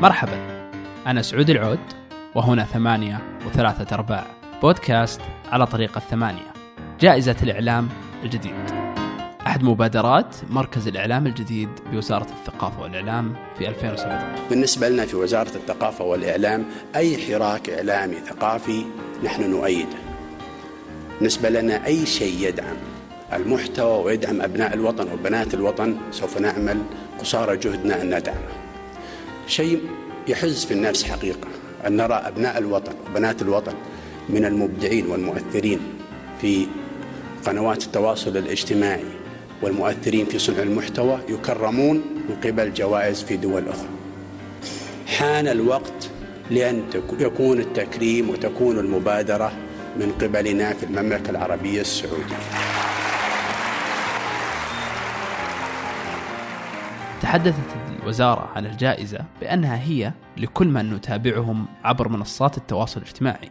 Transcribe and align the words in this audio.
مرحبا. 0.00 0.70
أنا 1.06 1.22
سعود 1.22 1.50
العود 1.50 1.78
وهنا 2.34 2.64
ثمانية 2.64 3.18
وثلاثة 3.46 3.94
أرباع. 3.94 4.26
بودكاست 4.62 5.20
على 5.52 5.66
طريق 5.66 5.96
الثمانية. 5.96 6.52
جائزة 7.00 7.36
الإعلام 7.42 7.88
الجديد. 8.24 8.70
أحد 9.46 9.62
مبادرات 9.62 10.36
مركز 10.50 10.88
الإعلام 10.88 11.26
الجديد 11.26 11.68
بوزارة 11.92 12.26
الثقافة 12.40 12.82
والإعلام 12.82 13.34
في 13.58 13.68
2017 13.68 14.48
بالنسبة 14.50 14.88
لنا 14.88 15.06
في 15.06 15.16
وزارة 15.16 15.56
الثقافة 15.56 16.04
والإعلام 16.04 16.64
أي 16.96 17.18
حراك 17.18 17.70
إعلامي 17.70 18.16
ثقافي 18.16 18.84
نحن 19.24 19.50
نؤيده. 19.50 19.98
بالنسبة 21.18 21.48
لنا 21.48 21.86
أي 21.86 22.06
شيء 22.06 22.48
يدعم 22.48 22.76
المحتوى 23.32 24.04
ويدعم 24.04 24.40
أبناء 24.40 24.74
الوطن 24.74 25.12
وبنات 25.12 25.54
الوطن 25.54 25.96
سوف 26.10 26.38
نعمل 26.38 26.82
قصارى 27.18 27.56
جهدنا 27.56 28.02
أن 28.02 28.18
ندعمه. 28.18 28.69
شيء 29.50 29.80
يحز 30.28 30.64
في 30.64 30.74
النفس 30.74 31.04
حقيقة 31.04 31.48
أن 31.86 31.96
نرى 31.96 32.14
أبناء 32.14 32.58
الوطن 32.58 32.92
وبنات 33.06 33.42
الوطن 33.42 33.72
من 34.28 34.44
المبدعين 34.44 35.06
والمؤثرين 35.06 35.80
في 36.40 36.66
قنوات 37.46 37.84
التواصل 37.84 38.36
الاجتماعي 38.36 39.04
والمؤثرين 39.62 40.26
في 40.26 40.38
صنع 40.38 40.62
المحتوى 40.62 41.18
يكرمون 41.28 41.96
من 42.28 42.36
قبل 42.44 42.72
جوائز 42.72 43.22
في 43.22 43.36
دول 43.36 43.68
أخرى. 43.68 43.88
حان 45.06 45.48
الوقت 45.48 46.10
لأن 46.50 46.82
يكون 47.20 47.60
التكريم 47.60 48.30
وتكون 48.30 48.78
المبادرة 48.78 49.52
من 49.96 50.12
قبلنا 50.20 50.72
في 50.72 50.86
المملكة 50.86 51.30
العربية 51.30 51.80
السعودية. 51.80 52.36
تحدثت 57.22 57.89
الوزارة 58.02 58.50
عن 58.56 58.66
الجائزة 58.66 59.24
بأنها 59.40 59.82
هي 59.82 60.12
لكل 60.36 60.68
من 60.68 60.94
نتابعهم 60.94 61.66
عبر 61.84 62.08
منصات 62.08 62.58
التواصل 62.58 63.00
الاجتماعي. 63.00 63.50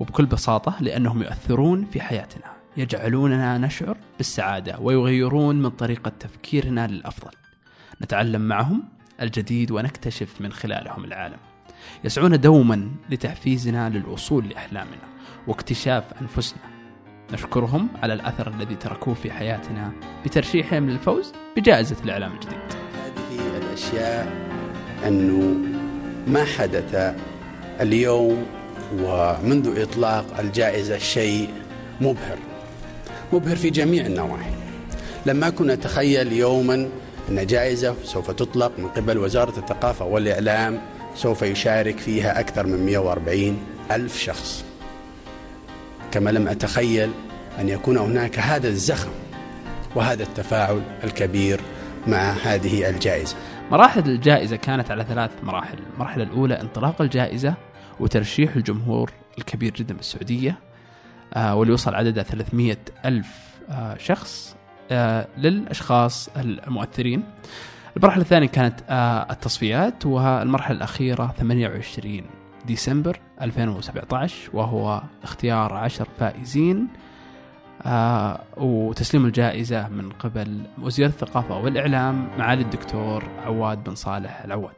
وبكل 0.00 0.26
بساطة 0.26 0.76
لأنهم 0.80 1.22
يؤثرون 1.22 1.84
في 1.84 2.00
حياتنا 2.00 2.44
يجعلوننا 2.76 3.58
نشعر 3.58 3.96
بالسعادة 4.16 4.78
ويغيرون 4.78 5.62
من 5.62 5.70
طريقة 5.70 6.12
تفكيرنا 6.20 6.86
للأفضل. 6.86 7.30
نتعلم 8.02 8.40
معهم 8.40 8.82
الجديد 9.20 9.70
ونكتشف 9.70 10.40
من 10.40 10.52
خلالهم 10.52 11.04
العالم. 11.04 11.38
يسعون 12.04 12.40
دوما 12.40 12.90
لتحفيزنا 13.10 13.90
للوصول 13.90 14.48
لأحلامنا 14.48 15.08
واكتشاف 15.46 16.04
أنفسنا. 16.22 16.62
نشكرهم 17.32 17.88
على 18.02 18.14
الأثر 18.14 18.48
الذي 18.48 18.74
تركوه 18.74 19.14
في 19.14 19.32
حياتنا 19.32 19.92
بترشيحهم 20.24 20.90
للفوز 20.90 21.32
بجائزة 21.56 21.96
الإعلام 22.04 22.32
الجديد. 22.32 22.83
الأشياء 23.74 24.32
أنه 25.06 25.54
ما 26.26 26.44
حدث 26.44 27.14
اليوم 27.80 28.46
ومنذ 29.02 29.80
إطلاق 29.82 30.24
الجائزة 30.38 30.98
شيء 30.98 31.48
مبهر 32.00 32.38
مبهر 33.32 33.56
في 33.56 33.70
جميع 33.70 34.06
النواحي. 34.06 34.50
لم 35.26 35.44
أكن 35.44 35.70
أتخيل 35.70 36.32
يوما 36.32 36.88
أن 37.28 37.46
جائزة 37.46 37.94
سوف 38.04 38.30
تطلق 38.30 38.72
من 38.78 38.88
قبل 38.88 39.18
وزارة 39.18 39.58
الثقافة 39.58 40.04
والإعلام 40.04 40.80
سوف 41.16 41.42
يشارك 41.42 41.98
فيها 41.98 42.40
أكثر 42.40 42.66
من 42.66 42.86
140 42.86 43.58
ألف 43.90 44.18
شخص. 44.18 44.64
كما 46.12 46.30
لم 46.30 46.48
أتخيل 46.48 47.10
أن 47.60 47.68
يكون 47.68 47.96
هناك 47.96 48.38
هذا 48.38 48.68
الزخم 48.68 49.12
وهذا 49.94 50.22
التفاعل 50.22 50.82
الكبير 51.04 51.60
مع 52.06 52.30
هذه 52.42 52.88
الجائزة. 52.88 53.36
مراحل 53.70 54.00
الجائزة 54.10 54.56
كانت 54.56 54.90
على 54.90 55.04
ثلاث 55.04 55.30
مراحل. 55.42 55.78
المرحلة 55.94 56.24
الأولى 56.24 56.60
انطلاق 56.60 57.02
الجائزة 57.02 57.54
وترشيح 58.00 58.56
الجمهور 58.56 59.10
الكبير 59.38 59.72
جدا 59.72 59.94
بالسعودية 59.94 60.58
آه 61.34 61.54
واللي 61.54 61.72
وصل 61.74 61.94
عددها 61.94 62.22
300 62.22 62.76
ألف 63.04 63.26
آه 63.70 63.96
شخص 63.98 64.56
آه 64.90 65.26
للأشخاص 65.38 66.28
المؤثرين. 66.36 67.22
المرحلة 67.96 68.22
الثانية 68.22 68.48
كانت 68.48 68.80
التصفيات 69.30 70.06
والمرحلة 70.06 70.76
الأخيرة 70.76 71.34
28 71.38 72.22
ديسمبر 72.66 73.20
2017 73.42 74.50
وهو 74.52 75.02
اختيار 75.24 75.74
عشر 75.74 76.08
فائزين. 76.18 76.88
وتسليم 78.56 79.26
الجائزة 79.26 79.88
من 79.88 80.10
قبل 80.10 80.62
وزير 80.82 81.06
الثقافة 81.06 81.58
والإعلام 81.58 82.28
معالي 82.38 82.62
الدكتور 82.62 83.24
عواد 83.44 83.84
بن 83.84 83.94
صالح 83.94 84.42
العواد. 84.44 84.74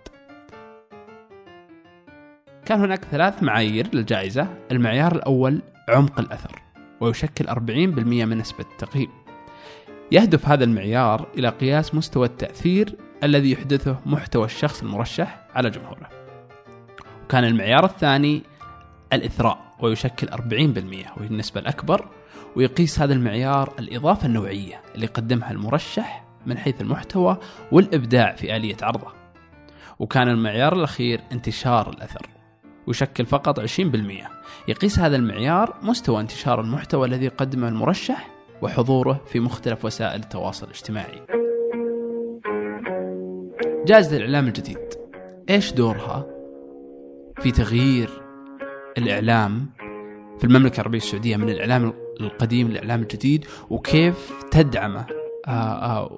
كان 2.64 2.80
هناك 2.80 3.04
ثلاث 3.04 3.42
معايير 3.42 3.94
للجائزة. 3.94 4.48
المعيار 4.72 5.14
الأول 5.14 5.62
عمق 5.88 6.20
الأثر 6.20 6.62
ويشكل 7.00 7.48
40% 7.48 8.24
من 8.24 8.38
نسبة 8.38 8.64
التقييم. 8.72 9.10
يهدف 10.12 10.48
هذا 10.48 10.64
المعيار 10.64 11.26
إلى 11.38 11.48
قياس 11.48 11.94
مستوى 11.94 12.26
التأثير 12.26 12.96
الذي 13.24 13.52
يحدثه 13.52 13.96
محتوى 14.06 14.44
الشخص 14.44 14.82
المرشح 14.82 15.46
على 15.54 15.70
جمهوره. 15.70 16.08
وكان 17.24 17.44
المعيار 17.44 17.84
الثاني 17.84 18.42
الإثراء 19.12 19.58
ويشكل 19.80 20.28
40% 20.28 21.12
وهي 21.16 21.26
النسبة 21.26 21.60
الأكبر. 21.60 22.08
ويقيس 22.56 23.00
هذا 23.00 23.14
المعيار 23.14 23.74
الإضافة 23.78 24.26
النوعية 24.26 24.80
اللي 24.94 25.06
قدمها 25.06 25.50
المرشح 25.50 26.24
من 26.46 26.58
حيث 26.58 26.80
المحتوى 26.80 27.36
والإبداع 27.72 28.32
في 28.32 28.56
آلية 28.56 28.76
عرضه. 28.82 29.12
وكان 29.98 30.28
المعيار 30.28 30.72
الأخير 30.72 31.20
انتشار 31.32 31.90
الأثر 31.90 32.26
ويشكل 32.86 33.26
فقط 33.26 33.60
20% 33.60 34.28
يقيس 34.68 34.98
هذا 34.98 35.16
المعيار 35.16 35.76
مستوى 35.82 36.20
انتشار 36.20 36.60
المحتوى 36.60 37.06
الذي 37.06 37.28
قدمه 37.28 37.68
المرشح 37.68 38.30
وحضوره 38.62 39.20
في 39.26 39.40
مختلف 39.40 39.84
وسائل 39.84 40.20
التواصل 40.20 40.66
الاجتماعي. 40.66 41.22
جائزة 43.86 44.16
الإعلام 44.16 44.46
الجديد. 44.46 44.78
إيش 45.50 45.72
دورها 45.72 46.26
في 47.40 47.50
تغيير 47.50 48.10
الإعلام 48.98 49.66
في 50.38 50.44
المملكة 50.44 50.76
العربية 50.76 50.98
السعودية 50.98 51.36
من 51.36 51.48
الإعلام 51.48 52.05
القديم 52.20 52.68
للإعلام 52.68 53.02
الجديد 53.02 53.44
وكيف 53.70 54.32
تدعمه 54.50 55.06
آآ 55.46 55.50
آآ 55.52 56.08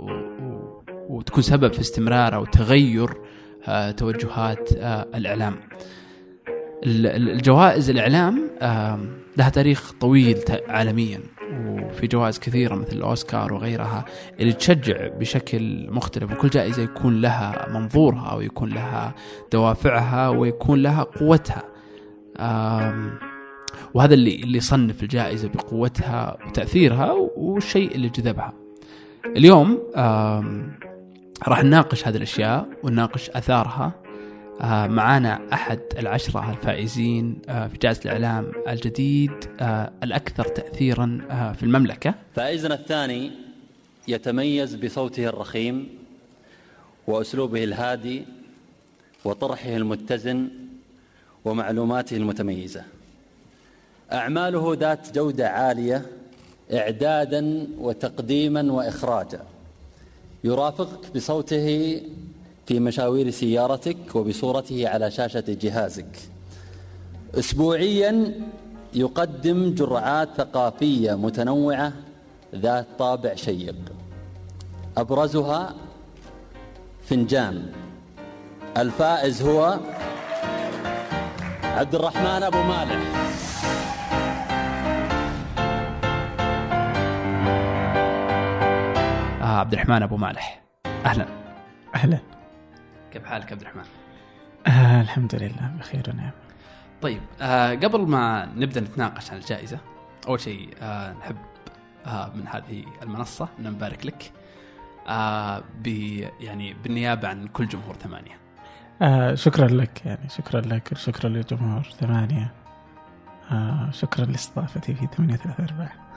وتكون 1.09 1.42
سبب 1.42 1.72
في 1.72 1.81
استمراره 1.81 2.38
وتغير 2.38 3.10
توجهات 3.97 4.69
الإعلام. 5.14 5.56
الجوائز 6.84 7.91
الإعلام 7.91 8.50
لها 9.36 9.48
تاريخ 9.53 9.92
طويل 10.00 10.38
عالميا 10.69 11.20
وفي 11.66 12.06
جوائز 12.06 12.38
كثيرة 12.38 12.75
مثل 12.75 12.97
الأوسكار 12.97 13.53
وغيرها 13.53 14.04
اللي 14.41 14.53
تشجع 14.53 15.09
بشكل 15.09 15.86
مختلف 15.91 16.32
وكل 16.32 16.48
جائزة 16.48 16.82
يكون 16.82 17.20
لها 17.20 17.69
منظورها 17.70 18.34
ويكون 18.34 18.69
لها 18.69 19.15
دوافعها 19.53 20.28
ويكون 20.28 20.82
لها 20.82 21.03
قوتها. 21.03 21.62
وهذا 23.94 24.15
اللي 24.15 24.34
اللي 24.34 24.59
يصنف 24.59 25.03
الجائزة 25.03 25.49
بقوتها 25.49 26.38
وتأثيرها 26.47 27.12
والشيء 27.37 27.94
اللي 27.94 28.09
جذبها. 28.09 28.53
اليوم 29.26 29.78
راح 31.49 31.65
نناقش 31.65 32.09
هذه 32.09 32.16
الأشياء 32.16 32.69
ونناقش 32.82 33.31
أثارها. 33.31 33.93
معانا 34.87 35.41
أحد 35.53 35.81
العشرة 35.98 36.50
الفائزين 36.50 37.38
في 37.47 37.78
جائزة 37.82 38.00
الإعلام 38.04 38.53
الجديد 38.69 39.32
الأكثر 40.03 40.44
تأثيرا 40.44 41.21
في 41.56 41.62
المملكة. 41.62 42.15
فائزنا 42.34 42.75
الثاني 42.75 43.32
يتميز 44.09 44.74
بصوته 44.74 45.27
الرخيم 45.27 45.89
وأسلوبه 47.07 47.65
الهادي 47.65 48.24
وطرحه 49.24 49.77
المتزن 49.77 50.48
ومعلوماته 51.45 52.16
المتميزة. 52.16 52.84
أعماله 54.13 54.77
ذات 54.81 55.15
جودة 55.15 55.49
عالية 55.49 56.07
إعدادا 56.72 57.66
وتقديما 57.78 58.72
وإخراجا. 58.72 59.41
يرافقك 60.45 61.16
بصوته 61.16 62.01
في 62.66 62.81
مشاوير 62.81 63.31
سيارتك 63.31 63.97
وبصورته 64.15 64.89
على 64.89 65.10
شاشة 65.10 65.45
جهازك. 65.49 66.19
أسبوعيا 67.39 68.34
يقدم 68.95 69.75
جرعات 69.75 70.28
ثقافية 70.37 71.15
متنوعة 71.15 71.93
ذات 72.55 72.87
طابع 72.99 73.34
شيق. 73.34 73.77
أبرزها 74.97 75.75
فنجان. 77.09 77.72
الفائز 78.77 79.43
هو 79.43 79.78
عبد 81.63 81.95
الرحمن 81.95 82.43
أبو 82.43 82.63
مالح. 82.63 83.28
عبد 89.59 89.72
الرحمن 89.72 90.03
أبو 90.03 90.16
مالح. 90.16 90.63
أهلا. 90.87 91.27
أهلا. 91.95 92.19
كيف 93.13 93.25
حالك 93.25 93.53
عبد 93.53 93.60
الرحمن؟ 93.60 93.84
آه 94.66 95.01
الحمد 95.01 95.34
لله 95.34 95.72
بخير 95.78 96.03
ونعم. 96.09 96.31
طيب 97.03 97.21
آه 97.41 97.75
قبل 97.75 98.01
ما 98.01 98.47
نبدأ 98.57 98.81
نتناقش 98.81 99.31
عن 99.31 99.37
الجائزة 99.37 99.78
أول 100.28 100.41
شيء 100.41 100.75
آه 100.83 101.13
نحب 101.13 101.37
آه 102.07 102.33
من 102.34 102.49
هذه 102.49 102.84
المنصة 103.03 103.49
أن 103.59 103.65
نبارك 103.65 104.07
لك 104.07 104.33
آه 105.09 105.63
يعني 106.41 106.75
بالنيابة 106.75 107.28
عن 107.28 107.47
كل 107.47 107.69
جمهور 107.69 107.95
ثمانية. 107.95 108.39
آه 109.03 109.34
شكرا 109.34 109.69
لك 109.69 110.07
يعني 110.07 110.28
شكرا 110.28 110.60
لك 110.60 110.89
وشكرا 110.93 111.28
لجمهور 111.31 111.83
ثمانية. 111.83 112.53
آه 113.53 113.91
شكرا 113.91 114.25
لاستضافتي 114.25 114.95
في 114.95 115.09
ثمانية 115.16 115.37
ثلاثة 115.37 115.65
أرباع 115.65 116.08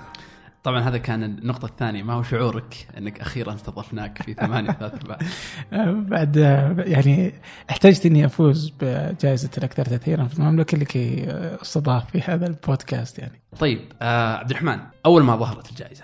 طبعا 0.63 0.80
هذا 0.80 0.98
كان 0.98 1.24
النقطة 1.24 1.66
الثانية. 1.66 2.04
ما 2.04 2.13
هو 2.13 2.24
شعورك 2.24 2.88
إنك 2.98 3.22
أخيرا 3.22 3.56
استضفناك 3.56 4.22
في 4.22 4.34
ثمانية 4.34 4.72
ثلاثة 4.72 4.98
أرباع؟ 4.98 5.19
بعد 6.12 6.36
يعني 6.78 7.34
احتجت 7.69 8.06
إني 8.06 8.25
أفوز 8.25 8.74
بجائزة 8.81 9.50
الأكثر 9.58 9.86
تاثيرا 9.86 10.25
في 10.25 10.40
المملكة 10.40 10.78
لكي 10.78 11.25
أستضاف 11.62 12.12
في 12.12 12.22
هذا 12.22 12.48
البودكاست 12.48 13.19
يعني. 13.19 13.42
طيب 13.60 13.80
آه 14.02 14.36
عبد 14.36 14.50
الرحمن 14.50 14.80
أول 15.06 15.24
ما 15.24 15.36
ظهرت 15.36 15.69
الجائزة 15.69 16.04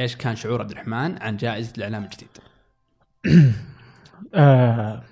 إيش 0.00 0.16
كان 0.16 0.36
شعور 0.36 0.60
عبد 0.60 0.70
الرحمن 0.70 1.22
عن 1.22 1.36
جائزة 1.36 1.72
الإعلام 1.78 2.04
الجديد؟ 2.04 2.28
آه 4.34 5.02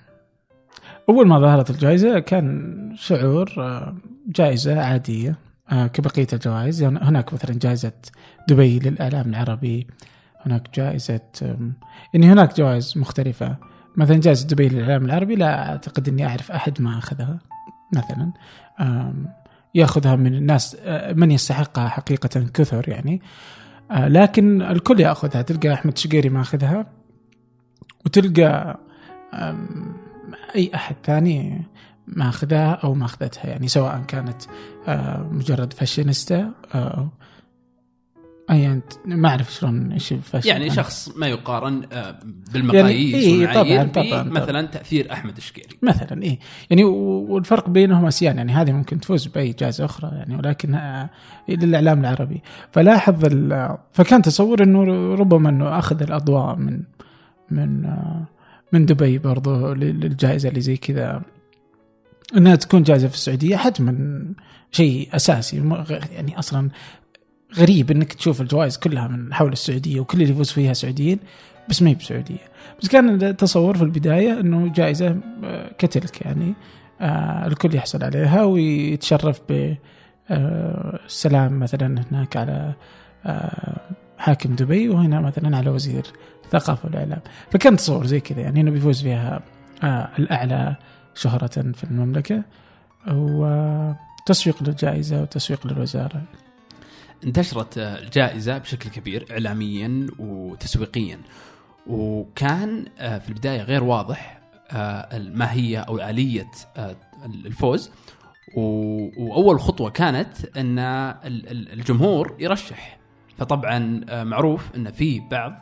أول 1.09 1.27
ما 1.27 1.39
ظهرت 1.39 1.71
الجائزة 1.71 2.19
كان 2.19 2.95
شعور 2.97 3.53
آه 3.59 3.95
جائزة 4.27 4.83
عادية. 4.83 5.48
كبقية 5.71 6.27
الجوائز. 6.33 6.83
يعني 6.83 6.99
هناك 6.99 7.33
مثلا 7.33 7.59
جائزة 7.59 7.93
دبي 8.49 8.79
للإعلام 8.79 9.29
العربي 9.31 9.87
هناك 10.47 10.69
جائزة 10.75 11.21
يعني 12.15 12.33
هناك 12.33 12.57
جوائز 12.57 12.99
مختلفة. 12.99 13.57
مثلا 13.97 14.17
جائزة 14.17 14.47
دبي 14.47 14.69
للإعلام 14.69 15.05
العربي 15.05 15.35
لا 15.35 15.71
أعتقد 15.71 16.09
أني 16.09 16.27
أعرف 16.27 16.53
أحد 16.53 16.83
ما 16.83 16.99
أخذها 16.99 17.39
مثلا 17.97 18.33
يأخذها 19.75 20.17
من 20.17 20.35
الناس 20.35 20.77
آه، 20.81 21.13
من 21.13 21.31
يستحقها 21.31 21.89
حقيقة 21.89 22.47
كثر 22.55 22.89
يعني. 22.89 23.23
آه، 23.91 24.09
لكن 24.09 24.63
الكل 24.63 25.01
يأخذها. 25.01 25.43
تلقى 25.43 25.73
أحمد 25.73 25.99
شقيري 25.99 26.29
ماخذها 26.29 26.87
وتلقى 28.07 28.79
أي 30.57 30.71
أحد 30.75 30.97
ثاني 31.05 31.63
ماخذها 32.17 32.71
أو 32.71 32.95
ماخذتها 32.95 33.47
يعني 33.47 33.69
سواء 33.69 34.03
كانت 34.09 34.43
آه، 34.89 35.29
مجرد 35.33 35.73
فاشينيستا 35.73 36.51
آه، 36.75 37.09
أي 38.51 38.67
أنت 38.67 38.93
ما 39.05 39.29
أعرف 39.29 39.55
شلون 39.55 39.93
إيش 39.93 40.13
ال 40.13 40.17
fashion 40.17 40.49
يعني 40.49 40.71
شخص 40.71 41.13
ما 41.17 41.27
يقارن 41.27 41.83
بالمقاييس 42.53 43.25
يعني 43.25 43.71
إيه 43.71 43.87
طبعا 43.87 44.09
طبعا 44.09 44.23
مثلا 44.23 44.67
تأثير 44.67 45.13
أحمد 45.13 45.37
الشقيري 45.37 45.79
مثلا 45.83 46.23
اي 46.23 46.39
يعني 46.71 46.85
والفرق 46.85 47.69
بينهم 47.69 48.07
أسيان 48.07 48.37
يعني 48.37 48.53
هذه 48.53 48.73
ممكن 48.73 49.01
تفوز 49.01 49.27
بأي 49.27 49.53
جائزة 49.53 49.85
أخرى 49.85 50.11
يعني 50.13 50.37
ولكن 50.37 50.79
للإعلام 51.49 52.01
العربي. 52.01 52.43
فلاحظ 52.73 53.25
فكان 53.93 54.23
تصور 54.23 54.63
إنه 54.63 55.15
ربما 55.15 55.49
إنه 55.49 55.79
أخذ 55.79 56.03
الأضواء 56.03 56.57
من 56.57 56.83
من 57.51 57.83
من 58.73 58.87
دبي 58.87 59.19
برضو 59.19 59.73
للجائزة 59.73 60.49
اللي 60.49 60.61
زي 60.61 60.77
كذا. 60.77 61.23
إنها 62.37 62.57
تكون 62.57 62.83
جائزه 62.83 63.09
في 63.09 63.15
السعودية 63.15 63.57
حتما 63.57 64.25
شيء 64.73 65.09
أساسي 65.13 65.57
يعني 66.13 66.39
أصلا 66.39 66.71
غريب 67.57 67.91
إنك 67.91 68.13
تشوف 68.13 68.41
الجوائز 68.41 68.77
كلها 68.77 69.09
من 69.09 69.35
حول 69.35 69.53
السعودية 69.53 70.01
وكل 70.01 70.23
اللي 70.23 70.33
يفوز 70.33 70.51
فيها 70.51 70.73
سعوديين 70.73 71.19
بس 71.69 71.83
ما 71.83 71.91
هي 71.91 71.95
بسعودية. 71.95 72.49
بس 72.83 72.89
كان 72.89 73.23
التصور 73.23 73.77
في 73.77 73.83
البداية 73.83 74.41
إنه 74.41 74.73
جائزة 74.73 75.17
آه، 75.45 75.71
كتلك 75.79 76.21
يعني 76.21 76.55
آه 77.01 77.47
الكل 77.47 77.75
يحصل 77.75 78.05
عليها 78.05 78.43
ويتشرف 78.45 79.41
ب 79.49 79.75
آه 80.31 81.01
مثلا 81.35 82.05
هناك 82.11 82.37
على 82.37 82.73
حاكم 84.19 84.55
دبي 84.55 84.89
وهنا 84.89 85.21
مثلا 85.21 85.57
على 85.57 85.71
وزير 85.71 86.07
الثقافه 86.45 86.87
والإعلام. 86.87 87.21
فكان 87.51 87.77
تصور 87.77 88.07
زي 88.07 88.21
كذا 88.21 88.41
يعني 88.41 88.61
إنه 88.61 88.71
بيفوز 88.71 89.03
فيها 89.03 89.41
الأعلى 90.19 90.77
شهرة 91.19 91.73
في 91.73 91.85
المملكة 91.85 92.45
وتسويق 93.11 94.63
للجائزة 94.63 95.23
وتسويق 95.23 95.67
للوزارة. 95.67 96.23
انتشرت 97.25 97.79
الجائزة 97.79 98.59
بشكل 98.59 98.91
كبير 98.91 99.27
اعلاميا 99.31 100.07
وتسويقيا 100.19 101.21
وكان 101.87 102.85
آه، 102.99 103.19
في 103.19 103.29
البداية 103.29 103.63
غير 103.63 103.85
واضح 103.85 104.41
آه، 104.71 105.17
الماهيه 105.17 105.79
أو 105.79 105.99
آلية 105.99 106.51
آه، 106.77 106.97
الفوز. 107.25 107.91
وأول 108.57 109.61
خطوة 109.61 109.91
كانت 109.91 110.57
إن 110.57 110.79
الجمهور 111.73 112.37
يرشح 112.39 112.98
فطبعا 113.39 114.01
معروف 114.25 114.77
إن 114.77 114.91
في 114.91 115.21
بعض 115.21 115.53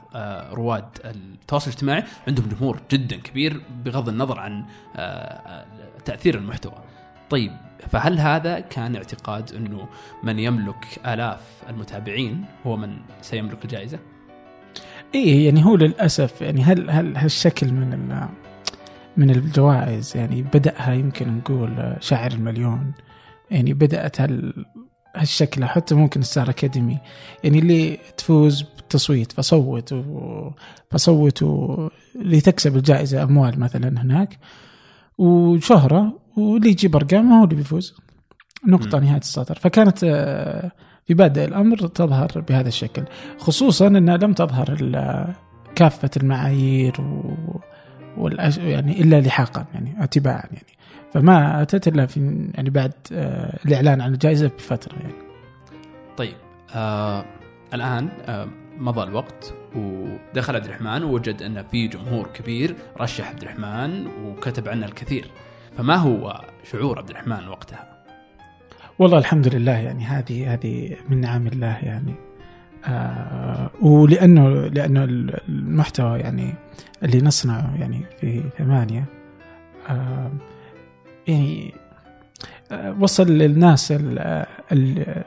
رواد 0.52 0.88
التواصل 1.04 1.70
الاجتماعي 1.70 2.02
عندهم 2.28 2.48
جمهور 2.48 2.80
جدا 2.92 3.16
كبير 3.16 3.60
بغض 3.84 4.08
النظر 4.08 4.38
عن 4.38 4.64
تأثير 6.04 6.34
المحتوى. 6.34 6.74
طيب 7.30 7.52
فهل 7.90 8.18
هذا 8.18 8.60
كان 8.60 8.96
اعتقاد 8.96 9.54
إنه 9.54 9.88
من 10.22 10.38
يملك 10.38 10.86
آلاف 11.06 11.40
المتابعين 11.68 12.44
هو 12.66 12.76
من 12.76 12.96
سيملك 13.20 13.64
الجائزة؟ 13.64 13.98
إيه 15.14 15.44
يعني 15.44 15.64
هو 15.64 15.76
للأسف 15.76 16.42
يعني 16.42 16.62
هل 16.62 16.90
هل 16.90 17.16
هالشكل 17.16 17.72
من 17.72 18.20
من 19.16 19.30
الجوائز 19.30 20.16
يعني 20.16 20.42
بدأها 20.42 20.92
يمكن 20.92 21.36
نقول 21.36 21.96
شاعر 22.00 22.32
المليون 22.32 22.92
يعني 23.50 23.74
بدأت 23.74 24.20
هال 24.20 24.64
هالشكل 25.16 25.64
حتى 25.64 25.94
ممكن 25.94 26.22
ستار 26.22 26.50
أكاديمي. 26.50 26.98
يعني 27.44 27.58
اللي 27.58 27.98
تفوز 28.16 28.62
بالتصويت 28.62 29.32
فصوت 29.32 29.92
و... 29.92 30.50
فصوت 30.90 31.42
و... 31.42 31.88
لتكسب 32.14 32.76
الجائزة 32.76 33.22
أموال 33.22 33.60
مثلا 33.60 34.02
هناك. 34.02 34.38
وشهرة 35.18 36.18
واللي 36.36 36.68
يجيب 36.68 36.96
أرقام 36.96 37.32
هو 37.32 37.44
اللي 37.44 37.54
بيفوز. 37.54 37.94
نقطة 38.66 38.98
م. 38.98 39.04
نهاية 39.04 39.20
السطر. 39.20 39.54
فكانت 39.54 40.04
آه، 40.04 40.72
في 41.06 41.14
بادئ 41.14 41.44
الأمر 41.44 41.76
تظهر 41.76 42.44
بهذا 42.48 42.68
الشكل. 42.68 43.04
خصوصا 43.38 43.86
أنها 43.86 44.16
لم 44.16 44.32
تظهر 44.32 44.76
كافة 45.74 46.10
المعايير 46.16 47.00
و... 47.00 47.34
والأش... 48.16 48.58
يعني 48.58 49.00
إلا 49.00 49.20
لحاقا 49.20 49.66
يعني 49.74 50.04
اتباعا 50.04 50.46
يعني. 50.52 50.65
فما 51.16 51.62
أتت 51.62 51.88
إلا 51.88 52.06
في 52.06 52.48
يعني 52.54 52.70
بعد 52.70 52.92
آه، 53.12 53.58
الإعلان 53.66 54.00
عن 54.00 54.12
الجائزة 54.12 54.46
بفترة 54.46 54.98
يعني. 54.98 55.14
طيب 56.16 56.34
آه 56.74 57.24
الآن 57.74 58.08
آه 58.26 58.48
مضى 58.78 59.02
الوقت 59.02 59.54
ودخل 59.76 60.56
عبد 60.56 60.64
الرحمن 60.64 61.04
ووجد 61.04 61.42
أن 61.42 61.62
في 61.62 61.88
جمهور 61.88 62.26
كبير 62.26 62.76
رشح 63.00 63.28
عبد 63.28 63.42
الرحمن 63.42 64.06
وكتب 64.06 64.68
عنه 64.68 64.86
الكثير. 64.86 65.30
فما 65.78 65.96
هو 65.96 66.40
شعور 66.72 66.98
عبد 66.98 67.10
الرحمن 67.10 67.48
وقتها؟ 67.48 68.04
والله 68.98 69.18
الحمد 69.18 69.54
لله 69.54 69.78
يعني 69.78 70.04
هذه 70.04 70.52
هذه 70.52 70.96
من 71.08 71.20
نعم 71.20 71.46
الله 71.46 71.78
يعني. 71.82 72.14
آه 72.84 73.70
ولأنه 73.80 74.48
لأنه 74.48 75.04
المحتوى 75.48 76.18
يعني 76.18 76.54
اللي 77.02 77.20
نصنعه 77.20 77.80
يعني 77.80 78.04
في 78.20 78.42
ثمانية. 78.58 79.04
آه 79.88 80.30
يعني 81.28 81.74
آه 82.72 82.96
وصل 83.00 83.26
للناس 83.26 83.92
ال 83.92 84.18
ال 84.72 85.24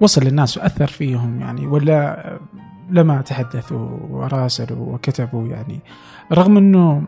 وصل 0.00 0.24
للناس 0.24 0.58
وأثر 0.58 0.86
فيهم 0.86 1.40
يعني 1.40 1.66
ولا 1.66 2.38
لما 2.90 3.20
تحدثوا 3.20 3.88
وراسلوا 4.10 4.94
وكتبوا 4.94 5.48
يعني 5.48 5.80
رغم 6.32 6.56
إنه 6.56 7.04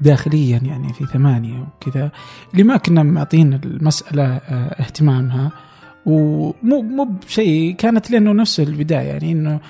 داخليا 0.00 0.60
يعني 0.64 0.92
في 0.92 1.06
ثمانية 1.06 1.60
وكذا 1.60 2.10
اللي 2.52 2.62
ما 2.62 2.76
كنا 2.76 3.02
معطين 3.02 3.54
المسألة 3.54 4.24
آه، 4.24 4.82
اهتمامها 4.82 5.50
ومو 6.06 6.82
مو 6.82 7.04
بشيء 7.04 7.74
كانت 7.74 8.10
لأنه 8.10 8.32
نفس 8.32 8.60
البداية 8.60 9.08
يعني 9.08 9.32
إنه 9.32 9.60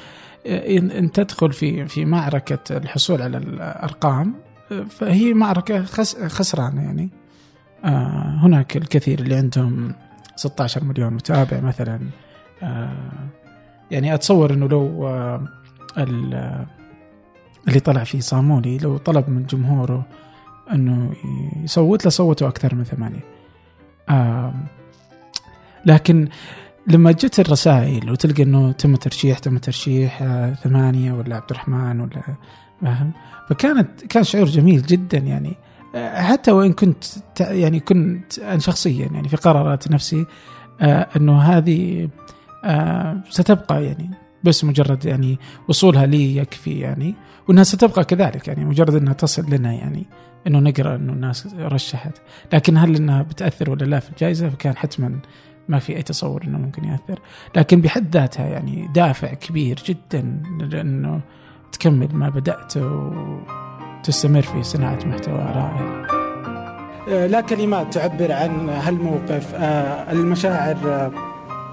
آه، 0.47 0.79
إن 0.79 1.13
تدخل 1.13 1.53
في 1.53 1.87
في 1.87 2.05
معركة 2.05 2.77
الحصول 2.77 3.23
على 3.23 3.37
الأرقام 3.37 4.35
آه، 4.73 4.83
فهي 4.83 5.35
معركة 5.35 5.85
خس 5.85 6.17
خسرانة 6.17 6.83
يعني. 6.83 7.22
هناك 7.85 8.77
الكثير 8.77 9.19
اللي 9.19 9.35
عندهم 9.35 9.95
16 10.37 10.85
مليون 10.85 11.13
متابع 11.13 11.61
مثلا. 11.61 12.01
يعني 13.91 14.15
أتصور 14.15 14.53
إنه 14.53 14.69
لو 14.69 15.09
اللي 17.69 17.81
طلع 17.85 18.05
فيه 18.05 18.21
صامولي 18.21 18.79
لو 18.79 18.97
طلب 18.97 19.31
من 19.31 19.47
جمهوره 19.47 20.07
إنه 20.73 21.15
يصوت 21.65 22.07
لصوتوا 22.07 22.49
أكثر 22.49 22.75
من 22.75 22.85
ثمانية. 22.85 23.25
آه 24.09 24.55
لكن 25.87 26.29
لما 26.87 27.13
جت 27.13 27.41
الرسائل 27.41 28.11
وتلقى 28.11 28.43
إنه 28.43 28.73
تم 28.73 28.97
ترشيح 28.97 29.39
تم 29.39 29.59
ترشيح 29.59 30.23
آه 30.23 30.55
ثمانية 30.55 31.13
ولا 31.13 31.37
عبد 31.37 31.51
الرحمن 31.51 32.01
ولا 32.01 32.23
فاهم 32.83 33.13
فكانت 33.49 34.05
كان 34.05 34.25
شعور 34.25 34.47
جميل 34.47 34.83
جدا 34.83 35.19
يعني. 35.19 35.49
آه، 35.49 35.72
حتى 35.95 36.51
وإن 36.51 36.73
كنت 36.73 37.05
يعني 37.41 37.81
كنت 37.81 38.39
أنا 38.39 38.59
شخصيا 38.59 39.07
يعني 39.07 39.29
في 39.29 39.37
قرارات 39.37 39.91
نفسي 39.91 40.27
آه، 40.81 41.09
إنه 41.17 41.43
هذه 41.43 42.09
آه، 42.65 43.21
ستبقى 43.31 43.85
يعني 43.85 44.11
بس 44.45 44.65
مجرد 44.65 45.05
يعني 45.05 45.39
وصولها 45.69 46.07
لي 46.07 46.37
يكفي 46.37 46.81
يعني 46.81 47.15
وإنها 47.49 47.65
ستبقى 47.65 48.05
كذلك 48.05 48.49
يعني 48.49 48.65
مجرد 48.65 48.95
إنها 48.95 49.13
تصل 49.13 49.51
لنا 49.51 49.73
يعني 49.73 50.07
إنه 50.47 50.59
نقرأ 50.59 50.97
إنه 50.97 51.13
الناس 51.13 51.55
رشحت. 51.59 52.19
لكن 52.53 52.77
هل 52.77 52.97
إنها 52.97 53.23
بتأثر 53.23 53.71
ولا 53.71 53.85
لا 53.85 54.01
في 54.01 54.11
الجائزة؟ 54.11 54.49
فكان 54.49 54.77
حتما 54.77 55.19
ما 55.69 55.79
في 55.79 55.97
أي 55.97 56.03
تصور 56.03 56.43
إنه 56.45 56.59
ممكن 56.59 56.85
يأثر. 56.85 57.21
لكن 57.57 57.81
بحد 57.81 58.17
ذاتها 58.17 58.47
يعني 58.47 58.89
دافع 58.95 59.35
كبير 59.35 59.83
جدا 59.87 60.43
لأنه 60.61 61.21
تكمل 61.73 62.09
ما 62.13 62.29
بدأت 62.29 62.77
وتستمر 64.03 64.43
في 64.43 64.63
صناعة 64.63 64.99
محتوى 65.07 65.35
رائع. 65.39 66.03
لا 67.27 67.41
كلمات 67.41 67.95
تعبر 67.95 68.33
عن 68.33 68.69
هالموقف. 68.69 69.55
آه، 69.55 70.13
المشاعر 70.13 70.77
آه، 70.87 71.11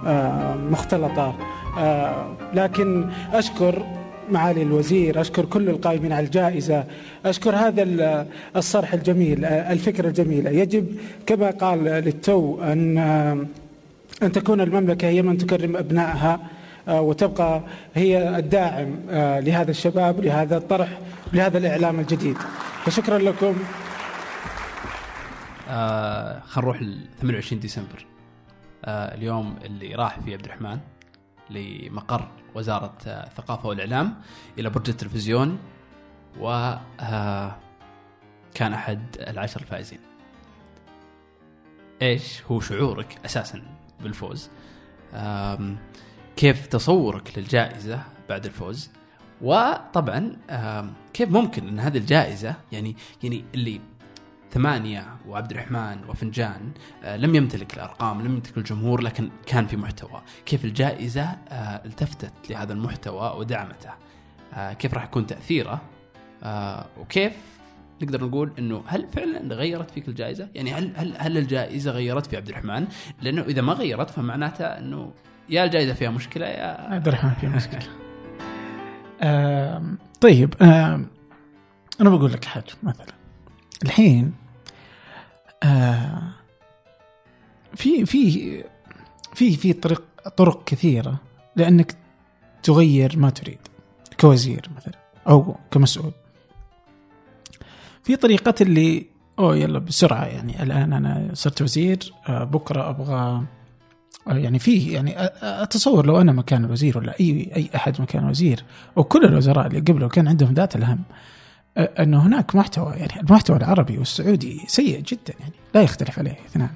آه، 0.07 0.55
مختلطة. 0.71 1.35
آه، 1.79 2.25
لكن 2.53 3.09
أشكر 3.33 3.83
معالي 4.31 4.61
الوزير 4.61 5.21
أشكر 5.21 5.45
كل 5.45 5.69
القائمين 5.69 6.11
على 6.13 6.25
الجائزة. 6.25 6.83
أشكر 7.25 7.55
هذا 7.55 7.83
ال- 7.83 8.25
الصرح 8.55 8.93
الجميل 8.93 9.45
آه، 9.45 9.71
الفكرة 9.73 10.07
الجميلة 10.07 10.49
يجب 10.49 10.85
كما 11.25 11.49
قال 11.51 11.83
للتو 11.83 12.61
أن 12.63 12.97
آه، 12.97 13.37
أن 14.23 14.31
تكون 14.31 14.61
المملكة 14.61 15.07
هي 15.07 15.21
من 15.21 15.37
تكرم 15.37 15.75
أبنائها. 15.77 16.33
آه، 16.33 16.39
وتبقى 16.87 17.61
هي 17.95 18.37
الداعم 18.39 18.95
آه، 19.09 19.39
لهذا 19.39 19.71
الشباب 19.71 20.19
لهذا 20.19 20.57
الطرح 20.57 20.99
لهذا 21.33 21.57
الإعلام 21.57 21.99
الجديد. 21.99 22.37
فشكرا 22.85 23.17
لكم. 23.17 23.55
آه 25.69 26.39
خلينا 26.39 26.67
نروح 26.67 26.81
ل 26.81 27.07
28 27.21 27.59
ديسمبر. 27.59 28.05
آه 28.85 29.15
اليوم 29.15 29.55
اللي 29.65 29.95
راح 29.95 30.19
فيه 30.19 30.33
عبد 30.33 30.45
الرحمن 30.45 30.79
لمقر 31.49 32.27
وزارة 32.55 32.93
آه، 33.07 33.27
الثقافة 33.27 33.69
والإعلام 33.69 34.15
إلى 34.59 34.69
برج 34.69 34.89
التلفزيون 34.89 35.59
و 36.39 36.73
آه 36.99 37.55
كان 38.53 38.73
أحد 38.73 39.01
العشر 39.27 39.61
الفائزين. 39.61 39.99
إيش 42.01 42.43
هو 42.51 42.59
شعورك 42.59 43.17
أساسا 43.25 43.61
بالفوز؟ 44.03 44.49
كيف 46.39 46.67
تصورك 46.67 47.37
للجائزة 47.37 48.03
بعد 48.29 48.45
الفوز 48.45 48.89
وطبعا 49.41 50.31
كيف 51.13 51.29
ممكن 51.29 51.67
أن 51.67 51.79
هذه 51.79 51.97
الجائزة 51.97 52.55
يعني 52.71 52.95
يعني 53.23 53.45
اللي 53.55 53.81
ثمانية 54.51 55.05
وعبد 55.27 55.51
الرحمن 55.51 55.97
وفنجان 56.09 56.71
آه، 57.03 57.17
لم 57.17 57.35
يمتلك 57.35 57.73
الأرقام 57.73 58.21
لم 58.21 58.33
يمتلك 58.33 58.57
الجمهور 58.57 59.01
لكن 59.01 59.29
كان 59.45 59.67
في 59.67 59.77
محتوى 59.77 60.21
كيف 60.45 60.65
الجائزة 60.65 61.23
آه، 61.23 61.85
التفتت 61.85 62.33
لهذا 62.49 62.73
المحتوى 62.73 63.33
ودعمته 63.37 63.91
آه، 64.53 64.73
كيف 64.73 64.93
راح 64.93 65.03
يكون 65.03 65.27
تأثيره 65.27 65.81
وكيف 66.99 67.33
نقدر 68.01 68.25
نقول 68.25 68.51
إنه 68.59 68.83
هل 68.87 69.07
فعلا 69.07 69.55
غيرت 69.55 69.91
فيك 69.91 70.07
الجائزة؟ 70.07 70.49
يعني 70.55 70.73
هل 70.73 70.93
هل 70.95 71.15
هل 71.17 71.37
الجائزة 71.37 71.91
غيرت 71.91 72.25
في 72.25 72.37
عبد 72.37 72.49
الرحمن؟ 72.49 72.87
لأنه 73.21 73.41
إذا 73.41 73.61
ما 73.61 73.73
غيرت 73.73 74.09
فمعناته 74.09 74.65
إنه 74.65 75.13
يا 75.49 75.63
الجائزة 75.63 75.93
فيها 75.93 76.09
مشكلة 76.09 76.45
يا 76.45 76.93
عبد 76.93 77.07
الرحمن 77.07 77.33
في 77.33 77.47
مشكلة. 77.47 77.87
آم، 79.21 79.97
طيب 80.21 80.53
آم، 80.61 81.07
أنا 82.01 82.09
بقول 82.09 82.33
لك 82.33 82.45
حاجة 82.45 82.63
مثلا. 82.83 83.05
الحين 83.83 84.33
آه، 85.63 86.21
في 87.75 88.05
في 88.05 88.63
في 89.33 89.55
في 89.57 89.73
طرق 89.73 90.03
طرق 90.37 90.63
كثيرة 90.63 91.15
لأنك 91.55 91.95
تغير 92.63 93.17
ما 93.17 93.29
تريد 93.29 93.59
كوزير 94.19 94.69
مثلا 94.77 94.93
أو 95.29 95.55
كمسؤول. 95.71 96.11
في 98.03 98.15
طريقة 98.15 98.55
اللي 98.61 99.05
أوه 99.39 99.55
يلا 99.57 99.79
بسرعة 99.79 100.25
يعني 100.25 100.63
الآن 100.63 100.93
أنا 100.93 101.29
صرت 101.33 101.61
وزير 101.61 102.13
آه، 102.29 102.43
بكرة 102.43 102.89
أبغى 102.89 103.43
يعني 104.27 104.59
فيه 104.59 104.93
يعني 104.93 105.13
أتصور 105.41 106.05
لو 106.05 106.21
أنا 106.21 106.31
مكان 106.31 106.65
الوزير 106.65 106.97
ولا 106.97 107.19
أي 107.19 107.51
أي 107.55 107.69
أحد 107.75 108.01
مكان 108.01 108.29
وزير 108.29 108.63
أو 108.97 109.03
كل 109.03 109.25
الوزراء 109.25 109.67
اللي 109.67 109.79
قبله 109.79 110.07
كان 110.07 110.27
عندهم 110.27 110.53
ذات 110.53 110.75
الهم 110.75 110.99
أنه 111.77 112.19
هناك 112.19 112.55
محتوى 112.55 112.93
يعني 112.93 113.19
المحتوى 113.19 113.57
العربي 113.57 113.97
والسعودي 113.97 114.61
سيء 114.67 115.01
جدا 115.01 115.33
يعني 115.39 115.53
لا 115.75 115.81
يختلف 115.81 116.19
عليه 116.19 116.37
اثنان. 116.45 116.69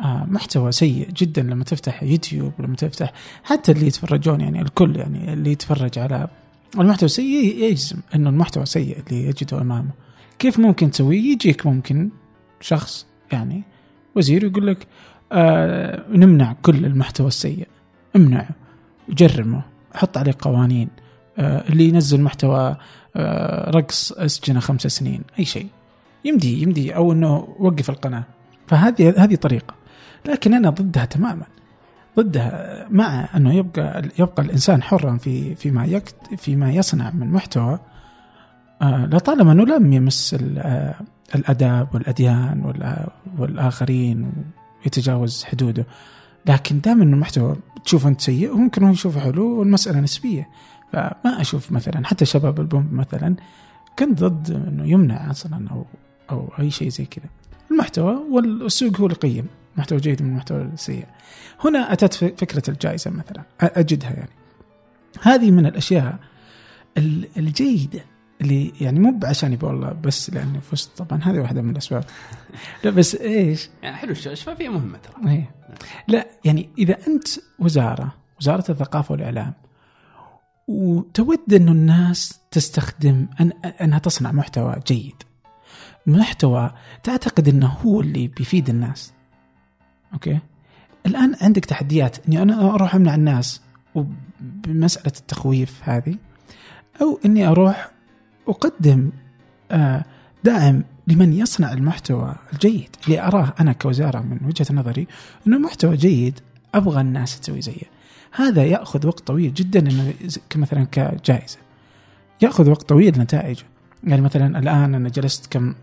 آه 0.00 0.26
محتوى 0.28 0.72
سيء 0.72 1.10
جدا 1.10 1.42
لما 1.42 1.64
تفتح 1.64 2.02
يوتيوب 2.02 2.52
لما 2.58 2.76
تفتح 2.76 3.12
حتى 3.44 3.72
اللي 3.72 3.86
يتفرجون 3.86 4.40
يعني 4.40 4.62
الكل 4.62 4.96
يعني 4.96 5.32
اللي 5.32 5.52
يتفرج 5.52 5.98
على 5.98 6.28
المحتوى 6.78 7.08
سيء 7.08 7.64
يجزم 7.64 7.96
أنه 8.14 8.30
المحتوى 8.30 8.66
سيء 8.66 8.98
اللي 9.06 9.26
يجده 9.26 9.60
أمامه. 9.60 9.90
كيف 10.38 10.58
ممكن 10.58 10.90
تسويه؟ 10.90 11.32
يجيك 11.32 11.66
ممكن 11.66 12.10
شخص 12.60 13.06
يعني 13.32 13.62
وزير 14.16 14.44
يقول 14.44 14.66
لك 14.66 14.86
آه 15.32 16.02
نمنع 16.10 16.54
كل 16.62 16.84
المحتوى 16.86 17.26
السيء. 17.26 17.68
امنعه 18.16 18.48
جرمه 19.08 19.62
حط 19.94 20.18
عليه 20.18 20.34
قوانين 20.40 20.88
آه 21.38 21.68
اللي 21.68 21.88
ينزل 21.88 22.20
محتوى 22.20 22.76
آه 23.16 23.70
رقص 23.70 24.12
أسجنه 24.12 24.60
خمس 24.60 24.86
سنين 24.86 25.22
أي 25.38 25.44
شيء. 25.44 25.66
يمدي 26.24 26.62
يمدي 26.62 26.96
أو 26.96 27.12
إنه 27.12 27.48
وقف 27.58 27.90
القناة. 27.90 28.24
فهذه 28.66 29.14
هذه 29.24 29.34
طريقة. 29.34 29.74
لكن 30.26 30.54
أنا 30.54 30.70
ضدها 30.70 31.04
تماما. 31.04 31.46
ضدها 32.18 32.86
مع 32.90 33.28
أنه 33.36 33.54
يبقى 33.54 34.02
يبقى 34.18 34.42
الإنسان 34.42 34.82
حرا 34.82 35.16
في 35.16 35.54
فيما 35.54 36.00
فيما 36.36 36.70
يصنع 36.72 37.10
من 37.10 37.30
محتوى 37.32 37.78
آه 38.82 39.06
لطالما 39.06 39.52
إنه 39.52 39.64
لم 39.64 39.92
يمس 39.92 40.36
آه 40.58 40.94
الأداب 41.34 41.88
والأديان 41.94 42.72
والآخرين 43.38 44.32
ويتجاوز 44.84 45.44
حدوده. 45.44 45.86
لكن 46.46 46.80
دائما 46.80 47.04
المحتوى 47.04 47.56
تشوفه 47.84 48.08
أنت 48.08 48.20
سيء 48.20 48.52
وممكن 48.54 48.84
هو 48.84 48.90
يشوفه 48.92 49.20
حلو 49.20 49.58
والمسألة 49.58 50.00
نسبية. 50.00 50.48
فما 50.92 51.40
أشوف 51.40 51.72
مثلا 51.72 52.06
حتى 52.06 52.24
شباب 52.24 52.60
البومب 52.60 52.92
مثلا 52.92 53.36
كنت 53.98 54.22
ضد 54.24 54.50
إنه 54.50 54.86
يمنع 54.90 55.30
أصلا 55.30 55.68
أو 55.70 55.86
أو 56.30 56.48
أي 56.58 56.70
شيء 56.70 56.88
زي 56.88 57.04
كذا. 57.04 57.26
المحتوى 57.70 58.14
والسوق 58.30 59.00
هو 59.00 59.06
اللي 59.06 59.16
يقيم. 59.16 59.46
محتوى 59.76 59.98
جيد 59.98 60.22
من 60.22 60.28
المحتوى 60.28 60.62
السيء 60.62 61.06
هنا 61.64 61.92
أتت 61.92 62.14
فكرة 62.14 62.70
الجائزة 62.70 63.10
مثلا. 63.10 63.42
أجدها 63.60 64.10
يعني. 64.10 64.30
هذه 65.22 65.50
من 65.50 65.66
الأشياء 65.66 66.18
ال- 66.98 67.28
الجيدة. 67.36 68.04
اللي 68.40 68.72
يعني 68.80 69.00
مو 69.00 69.20
عشان 69.24 69.52
يبغى 69.52 69.68
والله 69.70 69.92
بس 69.92 70.30
لاني 70.30 70.60
فزت. 70.60 71.02
طبعا 71.02 71.20
هذه 71.22 71.38
واحدة 71.38 71.62
من 71.62 71.70
الأسباب. 71.70 72.04
لا 72.84 72.90
بس 72.90 73.14
إيش؟ 73.14 73.68
يعني 73.82 73.96
حلو 73.96 74.12
الش- 74.12 74.28
الشفافيه 74.28 74.68
مهمة 74.68 74.98
ترى. 74.98 75.32
إيه. 75.32 75.50
لا 76.08 76.26
يعني 76.44 76.68
إذا 76.78 76.96
أنت 77.06 77.28
وزارة 77.58 78.14
وزارة 78.40 78.64
الثقافة 78.70 79.12
والإعلام 79.12 79.52
وتود 80.68 81.54
إنه 81.54 81.72
الناس 81.72 82.40
تستخدم 82.50 83.26
أن 83.40 83.52
أنها 83.80 83.98
تصنع 83.98 84.32
محتوى 84.32 84.76
جيد. 84.86 85.14
محتوى 86.06 86.70
تعتقد 87.02 87.48
إنه 87.48 87.66
هو 87.66 88.00
اللي 88.00 88.28
بيفيد 88.28 88.68
الناس. 88.68 89.12
أوكي؟ 90.12 90.38
الآن 91.06 91.36
عندك 91.42 91.64
تحديات. 91.64 92.26
إني 92.28 92.42
أنا 92.42 92.74
أروح 92.74 92.94
أمنع 92.94 93.14
الناس 93.14 93.60
بمسألة 94.40 95.12
التخويف 95.18 95.80
هذه 95.82 96.14
أو 97.02 97.20
إني 97.24 97.46
أروح 97.46 97.90
أقدم 98.48 99.10
آه، 99.70 100.04
دعم 100.44 100.84
لمن 101.06 101.32
يصنع 101.32 101.72
المحتوى 101.72 102.34
الجيد 102.52 102.96
اللي 103.06 103.20
أراه 103.22 103.54
أنا 103.60 103.72
كوزارة 103.72 104.20
من 104.20 104.38
وجهة 104.46 104.66
نظري 104.74 105.06
إنه 105.46 105.58
محتوى 105.58 105.96
جيد 105.96 106.40
أبغى 106.74 107.00
الناس 107.00 107.40
تسوي 107.40 107.60
زيه. 107.62 107.82
هذا 108.32 108.64
يأخذ 108.64 109.06
وقت 109.06 109.26
طويل 109.26 109.54
جدا 109.54 109.80
إنه 109.80 110.14
ز- 110.26 110.38
كمثلا 110.50 110.84
كجائزة. 110.92 111.58
يأخذ 112.42 112.70
وقت 112.70 112.88
طويل 112.88 113.18
نتائجه. 113.20 113.64
يعني 114.04 114.20
مثلا 114.22 114.58
الآن 114.58 114.94
أنا 114.94 115.08
جلست 115.08 115.46
كم 115.50 115.74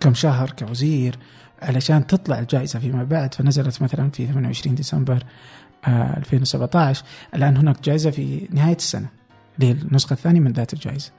كم 0.00 0.14
شهر 0.14 0.50
كوزير 0.50 1.18
علشان 1.62 2.06
تطلع 2.06 2.38
الجائزة 2.38 2.78
فيما 2.78 3.04
بعد 3.04 3.34
فنزلت 3.34 3.82
مثلا 3.82 4.10
في 4.10 4.26
28 4.26 4.74
ديسمبر 4.74 5.22
آه 5.86 6.16
2017 6.16 7.04
الآن 7.34 7.56
هناك 7.56 7.82
جائزة 7.84 8.10
في 8.10 8.48
نهاية 8.50 8.76
السنة 8.76 9.08
اللي 9.58 9.66
هي 9.66 9.72
النسخه 9.72 10.12
الثانية 10.14 10.40
من 10.40 10.52
ذات 10.52 10.72
الجائزة. 10.72 11.10
آه 11.10 11.17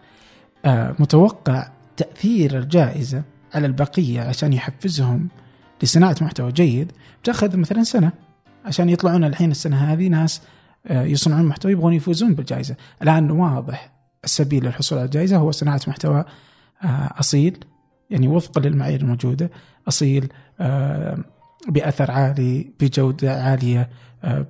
متوقع 1.00 1.68
تأثير 1.98 2.58
الجائزة 2.58 3.24
على 3.54 3.68
البقية 3.68 4.22
عشان 4.22 4.54
يحفزهم 4.54 5.28
لصناعة 5.84 6.16
محتوى 6.22 6.52
جيد. 6.52 6.92
بتأخذ 7.24 7.58
مثلا 7.58 7.84
سنة 7.84 8.12
عشان 8.66 8.90
يطلعون 8.90 9.24
الحين 9.24 9.52
السنة 9.52 9.78
هذه 9.78 10.08
ناس 10.08 10.42
آه، 10.88 11.04
يصنعون 11.04 11.46
محتوى 11.46 11.72
يبغون 11.72 11.94
يفوزون 11.94 12.34
بالجائزة. 12.34 12.76
الآن 13.02 13.32
واضح 13.32 13.92
السبيل 14.24 14.66
للحصول 14.66 14.98
على 14.98 15.06
الجائزة 15.06 15.38
هو 15.38 15.52
صناعة 15.52 15.82
محتوى 15.88 16.26
آه، 16.84 17.10
أصيل 17.20 17.58
يعني 18.10 18.28
وفقا 18.28 18.62
للمعايير 18.62 19.02
الموجودة. 19.02 19.52
أصيل 19.88 20.28
آه، 20.60 21.18
بأثر 21.68 22.12
عالي 22.12 22.72
بجودة 22.80 23.44
عالية 23.44 23.90
آه، 24.24 24.46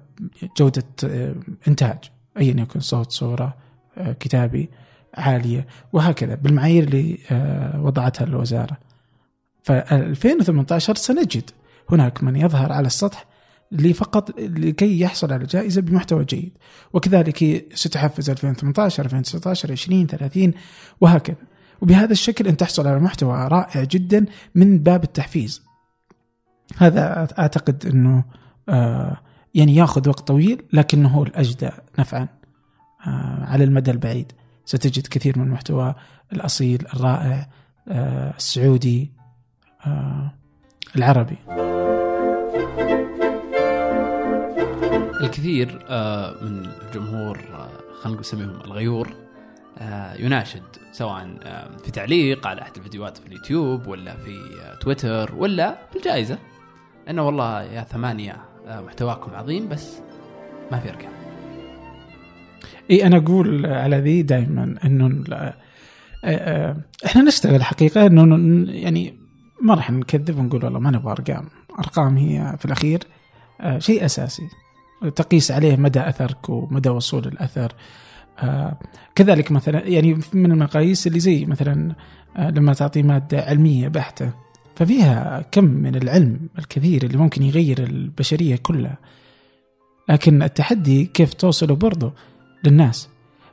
جودة 0.58 0.84
آه، 1.04 1.36
إنتاج 1.68 1.98
ايا 2.38 2.62
يكن 2.62 2.80
صوت 2.80 3.12
صورة 3.12 3.58
آه، 3.98 4.12
كتابي. 4.12 4.70
عالية 5.18 5.68
وهكذا. 5.94 6.36
بالمعايير 6.36 6.84
اللي 6.84 7.18
آه، 7.32 7.82
وضعتها 7.82 8.25
الوزارة. 8.25 8.78
ف 9.63 9.72
2018 9.72 10.96
سنجد 10.96 11.50
هناك 11.92 12.24
من 12.24 12.36
يظهر 12.36 12.72
على 12.72 12.88
السطح 12.88 13.25
لفقط 13.72 14.39
لكي 14.39 15.00
يحصل 15.00 15.34
على 15.34 15.46
جائزة 15.46 15.82
بمحتوى 15.82 16.25
جيد. 16.25 16.58
وكذلك 16.94 17.66
ستحفز 17.74 18.30
2018 18.30 19.06
2019 19.06 19.72
20 19.72 20.08
30 20.08 20.54
وهكذا. 21.01 21.38
وبهذا 21.82 22.12
الشكل 22.12 22.48
أن 22.48 22.58
تحصل 22.58 22.88
على 22.88 23.00
محتوى 23.00 23.48
رائع 23.48 23.84
جدا 23.84 24.25
من 24.56 24.80
باب 24.80 25.04
التحفيز. 25.04 25.63
هذا 26.78 27.28
أعتقد 27.39 27.86
أنه 27.86 28.24
آه 28.70 29.18
يعني 29.56 29.75
ياخذ 29.75 30.10
وقت 30.10 30.28
طويل 30.28 30.62
لكنه 30.74 31.10
هو 31.10 31.24
الأجدى 31.24 31.70
نفعا 32.00 32.28
آه 33.08 33.46
على 33.46 33.63
المدى 33.63 33.92
البعيد. 33.92 34.32
ستجد 34.70 35.08
كثير 35.08 35.40
من 35.40 35.46
المحتوى 35.46 35.96
الأصيل 36.34 36.88
الرائع 36.94 37.50
آه 37.88 38.34
السعودي 38.38 39.12
آه 39.86 40.32
العربي. 40.96 41.38
الكثير 45.22 45.86
آه، 45.90 46.44
من 46.44 46.66
الجمهور 46.66 47.40
خلينا 48.02 48.20
نسميهم 48.20 48.50
الغيور 48.50 49.14
يناشد 50.20 50.64
سواء 50.92 51.28
في 51.84 51.92
تعليق 51.92 52.48
على 52.48 52.62
أحد 52.62 52.76
الفيديوهات 52.78 53.18
في 53.18 53.28
اليوتيوب 53.28 53.88
ولا 53.88 54.16
في 54.18 54.40
تويتر 54.82 55.36
ولا 55.36 55.78
في 55.92 55.96
الجائزة. 55.96 56.38
إنه 57.10 57.26
والله 57.26 57.62
يا 57.62 57.82
ثمانية 57.82 58.38
محتواكم 58.68 59.36
عظيم 59.36 59.70
بس 59.70 59.94
ما 60.72 60.80
في 60.80 60.90
أرقام. 60.90 61.19
إي 62.91 63.05
أنا 63.05 63.17
أقول 63.17 63.65
على 63.65 63.98
ذي 63.98 64.22
دائما 64.22 64.75
إنه 64.86 65.24
آه، 65.34 65.53
آه، 66.24 66.77
إحنا 67.05 67.22
نشتغل 67.22 67.63
حقيقه 67.63 68.05
إنه 68.05 68.72
يعني 68.72 69.13
ما 69.62 69.74
راح 69.74 69.91
نكذب 69.91 70.39
ونقول 70.39 70.65
والله 70.65 70.79
ما 70.79 70.91
نبغى 70.91 71.12
أرقام، 71.12 71.46
أرقام 71.79 72.17
هي 72.17 72.55
في 72.60 72.65
الأخير 72.65 73.00
آه، 73.62 73.79
شيء 73.79 74.05
أساسي. 74.05 74.43
تقيس 75.15 75.51
عليه 75.51 75.75
مدى 75.75 76.00
أثرك 76.00 76.50
ومدى 76.50 76.89
وصول 76.89 77.27
الأثر. 77.27 77.74
كذلك 79.15 79.51
مثلا 79.51 79.88
يعني 79.88 80.19
من 80.34 80.51
المقاييس 80.51 81.08
اللي 81.08 81.19
زي 81.19 81.46
مثلا 81.46 81.96
لما 82.39 82.74
تعطي 82.74 83.03
مادة 83.03 83.41
علمية 83.41 83.88
بحتة 83.88 84.31
ففيها 84.75 85.46
كم 85.51 85.63
من 85.63 85.96
العلم 85.96 86.39
الكثير 86.60 87.03
اللي 87.03 87.17
ممكن 87.17 87.43
يغير 87.43 87.84
البشرية 87.84 88.55
كلها. 88.55 88.98
لكن 90.10 90.43
التحدي 90.43 91.05
كيف 91.05 91.34
توصله 91.34 91.75
برضه؟ 91.75 92.13
للناس. 92.63 93.10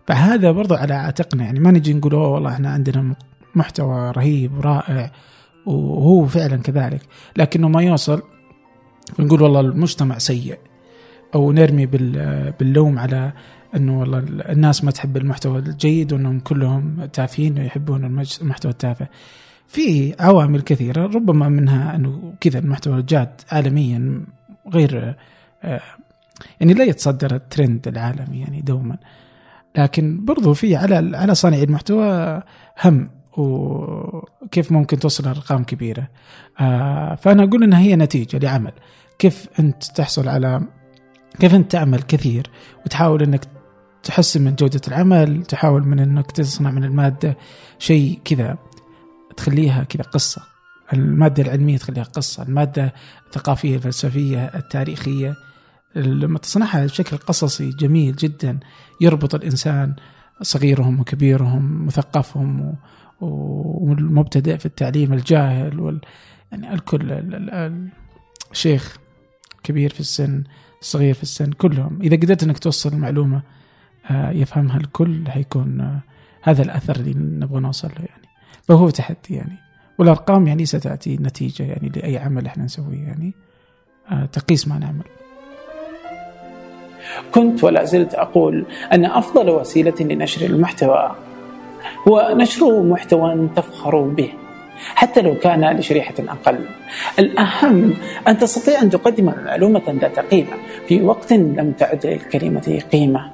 فهذا 0.06 0.50
برضو 0.50 0.74
على 0.74 0.94
عاتقنا. 0.94 1.44
يعني 1.44 1.60
ما 1.60 1.70
نجي 1.70 1.94
نقول 1.94 2.14
أوه 2.14 2.28
والله 2.28 2.50
إحنا 2.52 2.70
عندنا 2.70 3.14
محتوى 3.54 4.10
رهيب 4.10 4.58
ورائع 4.58 5.12
وهو 5.66 6.26
فعلا 6.26 6.56
كذلك. 6.56 7.00
لكنه 7.36 7.68
ما 7.68 7.82
يوصل 7.82 8.22
نقول 9.18 9.42
والله 9.42 9.60
المجتمع 9.60 10.18
سيء 10.18 10.58
أو 11.34 11.52
نرمي 11.52 11.86
بال- 11.86 12.52
باللوم 12.60 12.98
على 12.98 13.32
إنه 13.76 14.00
والله 14.00 14.18
الناس 14.28 14.84
ما 14.84 14.90
تحب 14.90 15.16
المحتوى 15.16 15.58
الجيد 15.58 16.12
وإنهم 16.12 16.40
كلهم 16.40 17.04
تافهين 17.04 17.58
ويحبون 17.58 18.04
المحتوى 18.42 18.72
التافه. 18.72 19.08
في 19.68 20.14
عوامل 20.20 20.60
كثيرة 20.60 21.06
ربما 21.06 21.48
منها 21.48 21.96
إنه 21.96 22.34
كذا 22.40 22.58
المحتوى 22.58 22.98
الجاد 22.98 23.40
عالميا 23.52 24.20
غير 24.72 25.14
آه، 25.64 25.80
يعني 26.60 26.74
لا 26.74 26.84
يتصدر 26.84 27.34
الترند 27.34 27.88
العالمي 27.88 28.40
يعني 28.40 28.60
دوما. 28.60 28.98
لكن 29.76 30.24
برضو 30.24 30.54
في 30.54 30.76
على 30.76 31.16
على 31.16 31.34
صانعي 31.34 31.64
المحتوى 31.64 32.42
هم 32.84 33.10
وكيف 33.36 34.72
ممكن 34.72 34.98
توصل 34.98 35.24
لأرقام 35.24 35.64
كبيرة. 35.64 36.08
آه 36.60 37.14
فأنا 37.14 37.44
أقول 37.44 37.62
إنها 37.62 37.80
هي 37.80 37.96
نتيجة 37.96 38.38
لعمل. 38.38 38.72
كيف 39.18 39.48
أنت 39.58 39.84
تحصل 39.84 40.28
على 40.28 40.62
كيف 41.40 41.54
أنت 41.54 41.72
تعمل 41.72 42.02
كثير 42.02 42.50
وتحاول 42.84 43.22
إنك 43.22 43.44
تحسن 44.02 44.44
من 44.44 44.54
جودة 44.54 44.80
العمل 44.88 45.42
تحاول 45.42 45.86
من 45.86 46.00
إنك 46.00 46.32
تصنع 46.32 46.70
من 46.70 46.84
المادة 46.84 47.36
شيء 47.78 48.20
كذا 48.24 48.58
تخليها 49.36 49.84
كذا 49.84 50.02
قصة. 50.02 50.42
المادة 50.92 51.42
العلمية 51.42 51.78
تخليها 51.78 52.04
قصة 52.04 52.42
المادة 52.42 52.94
الثقافية 53.26 53.76
الفلسفية 53.76 54.44
التاريخية. 54.44 55.34
لما 55.96 56.38
تصنعها 56.38 56.84
بشكل 56.84 57.16
قصصي 57.16 57.70
جميل 57.70 58.16
جدا 58.16 58.58
يربط 59.00 59.34
الإنسان 59.34 59.94
صغيرهم 60.42 61.00
وكبيرهم 61.00 61.86
مثقفهم 61.86 62.74
والمبتدئ 63.20 64.58
في 64.58 64.66
التعليم 64.66 65.12
الجاهل 65.12 65.80
وال 65.80 66.00
يعني 66.52 66.74
الكل 66.74 67.12
ال- 67.12 67.34
ال- 67.34 67.50
ال- 67.50 67.88
الشيخ 68.52 68.96
كبير 69.62 69.90
في 69.90 70.00
السن 70.00 70.44
صغير 70.80 71.14
في 71.14 71.22
السن 71.22 71.52
كلهم. 71.52 71.98
إذا 72.02 72.16
قدرت 72.16 72.42
إنك 72.42 72.58
توصل 72.58 72.92
المعلومة 72.92 73.42
آه، 74.10 74.30
يفهمها 74.30 74.76
الكل 74.76 75.28
حيكون 75.28 75.80
آه، 75.80 76.00
هذا 76.42 76.62
الأثر 76.62 76.96
اللي 76.96 77.14
نبغى 77.14 77.60
نوصل 77.60 77.88
له 77.88 78.04
يعني. 78.04 78.28
فهو 78.62 78.90
تحدي 78.90 79.18
يعني. 79.30 79.56
والأرقام 79.98 80.46
يعني 80.46 80.66
ستأتي 80.66 81.16
نتيجة 81.16 81.62
يعني 81.62 81.88
لأي 81.88 82.18
عمل 82.18 82.46
إحنا 82.46 82.64
نسويه 82.64 83.02
يعني. 83.02 83.34
آه، 84.10 84.24
تقيس 84.26 84.68
ما 84.68 84.78
نعمل 84.78 85.04
كنت 87.34 87.64
ولا 87.64 87.84
زلت 87.84 88.14
أقول 88.14 88.64
أن 88.92 89.04
أفضل 89.04 89.50
وسيلة 89.50 89.94
لنشر 90.00 90.46
المحتوى 90.46 91.14
هو 92.08 92.34
نشر 92.36 92.82
محتوى 92.82 93.48
تفخر 93.56 94.00
به 94.00 94.32
حتى 94.94 95.22
لو 95.22 95.34
كان 95.34 95.76
لشريحة 95.76 96.14
أقل. 96.18 96.58
الأهم 97.18 97.94
أن 98.28 98.38
تستطيع 98.38 98.82
أن 98.82 98.90
تقدم 98.90 99.32
معلومة 99.44 99.82
ذات 99.88 100.18
قيمة 100.18 100.56
في 100.88 101.02
وقت 101.02 101.32
لم 101.32 101.72
تعد 101.78 102.06
للكلمة 102.06 102.82
قيمة. 102.92 103.30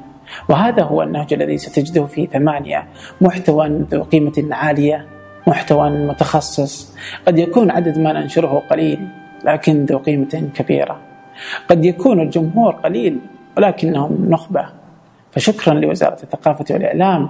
وهذا 0.49 0.83
هو 0.83 1.03
النهج 1.03 1.33
الذي 1.35 1.59
ستجده 1.59 2.07
في 2.07 2.27
ثمانية 2.27 2.87
محتوى 3.21 3.69
ذو 3.91 4.03
قيمة 4.03 4.49
عالية 4.51 5.07
محتوى 5.47 5.91
متخصص. 5.91 6.97
قد 7.27 7.39
يكون 7.39 7.71
عدد 7.71 7.99
ما 7.99 8.13
ننشره 8.13 8.63
قليل 8.71 9.09
لكن 9.45 9.85
ذو 9.85 9.99
قيمة 9.99 10.49
كبيرة. 10.55 11.01
قد 11.69 11.85
يكون 11.85 12.21
الجمهور 12.21 12.73
قليل 12.73 13.19
ولكنهم 13.57 14.31
نخبة. 14.31 14.69
فشكرا 15.33 15.75
لوزارة 15.75 16.23
الثقافة 16.23 16.65
والإعلام 16.71 17.29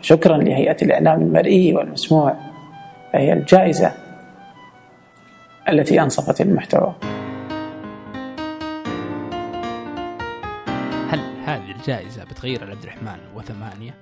وشكرا 0.00 0.36
لهيئة 0.36 0.76
الإعلام 0.82 1.22
المرئي 1.22 1.74
والمسموع. 1.74 2.36
فهي 3.12 3.32
الجائزة 3.32 3.92
التي 5.68 6.02
أنصفت 6.02 6.40
المحتوى. 6.40 6.94
هل 11.08 11.20
هذه 11.44 11.70
الجائزة 11.70 12.24
بتغير 12.24 12.62
على 12.62 12.70
عبد 12.70 12.82
الرحمن 12.82 13.18
وثمانية؟ 13.36 13.94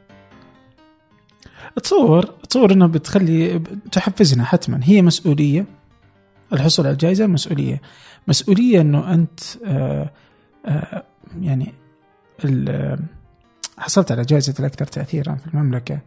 تصور 1.83 2.23
تصور 2.23 2.73
انها 2.73 2.87
بتخلي 2.87 3.63
تحفزنا 3.93 4.45
حتما. 4.45 4.81
هي 4.85 5.03
مسؤولية 5.03 5.65
الحصول 6.53 6.87
على 6.87 6.93
الجائزة 6.93 7.27
مسؤولية. 7.27 7.81
مسؤولية 8.29 8.81
إنه 8.81 9.15
أنت 9.15 9.41
آه 9.67 10.11
آه 10.67 11.03
يعني 11.41 11.73
حصلت 13.79 14.13
على 14.13 14.23
جائزة 14.23 14.55
الأكثر 14.61 14.85
تاثيرا 14.85 15.35
في 15.35 15.47
المملكة 15.47 16.01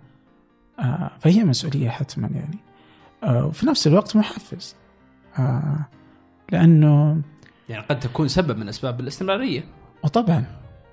آه 0.79 1.11
فهي 1.19 1.43
مسؤولية 1.43 1.89
حتما 1.89 2.27
يعني. 2.27 2.57
آه 3.23 3.45
وفي 3.45 3.65
نفس 3.65 3.87
الوقت 3.87 4.15
محفز 4.15 4.75
آه 5.39 5.85
لأنه 6.51 7.21
يعني 7.69 7.85
قد 7.85 7.99
تكون 7.99 8.27
سبب 8.27 8.57
من 8.57 8.69
أسباب 8.69 8.99
الاستمرارية. 8.99 9.63
وطبعا. 10.03 10.45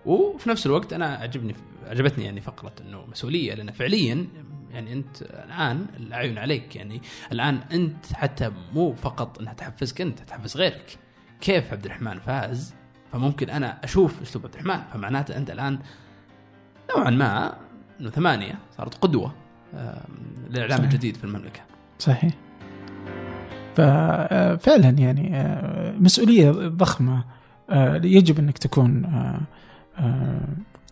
وفي 0.06 0.50
نفس 0.50 0.66
الوقت 0.66 0.92
أنا 0.92 1.06
عجبني 1.06 1.54
عجبتني 1.86 2.24
يعني 2.24 2.40
فقرة 2.40 2.72
إنه 2.80 3.06
مسؤولية 3.06 3.54
لأن 3.54 3.70
فعليا 3.72 4.26
يعني 4.70 4.92
أنت 4.92 5.22
الآن 5.22 5.86
الأعين 5.96 6.38
عليك 6.38 6.76
يعني. 6.76 7.02
الآن 7.32 7.60
أنت 7.72 8.12
حتى 8.12 8.50
مو 8.74 8.94
فقط 8.94 9.38
انها 9.40 9.52
تحفزك 9.52 10.00
أنت 10.00 10.20
تحفز 10.20 10.56
غيرك. 10.56 10.98
كيف 11.40 11.72
عبد 11.72 11.84
الرحمن 11.84 12.18
فاز؟ 12.18 12.74
فممكن 13.12 13.50
أنا 13.50 13.84
أشوف 13.84 14.22
أسلوب 14.22 14.44
عبد 14.46 14.54
الرحمن 14.54 14.82
فمعناته 14.92 15.36
أنت 15.36 15.50
الآن 15.50 15.78
نوعا 16.96 17.10
ما 17.10 17.54
إنه 18.00 18.10
ثمانية 18.10 18.54
صارت 18.76 18.94
قدوة 18.94 19.32
للإعلام 20.50 20.78
صحيح. 20.78 20.90
الجديد 20.90 21.16
في 21.16 21.24
المملكة. 21.24 21.60
صحيح. 21.98 22.32
ففعلا 23.74 24.88
يعني 24.88 25.36
آه، 25.36 25.92
مسؤولية 25.98 26.50
ضخمة 26.50 27.24
آه، 27.70 28.00
يجب 28.04 28.38
أنك 28.38 28.58
تكون 28.58 29.04
آه، 29.04 29.40
آه، 29.98 30.48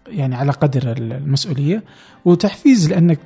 يعني 0.06 0.35
على 0.35 0.52
قدر 0.52 0.92
المسؤولية 0.98 1.85
وتحفيز 2.24 2.90
لأنك 2.90 3.18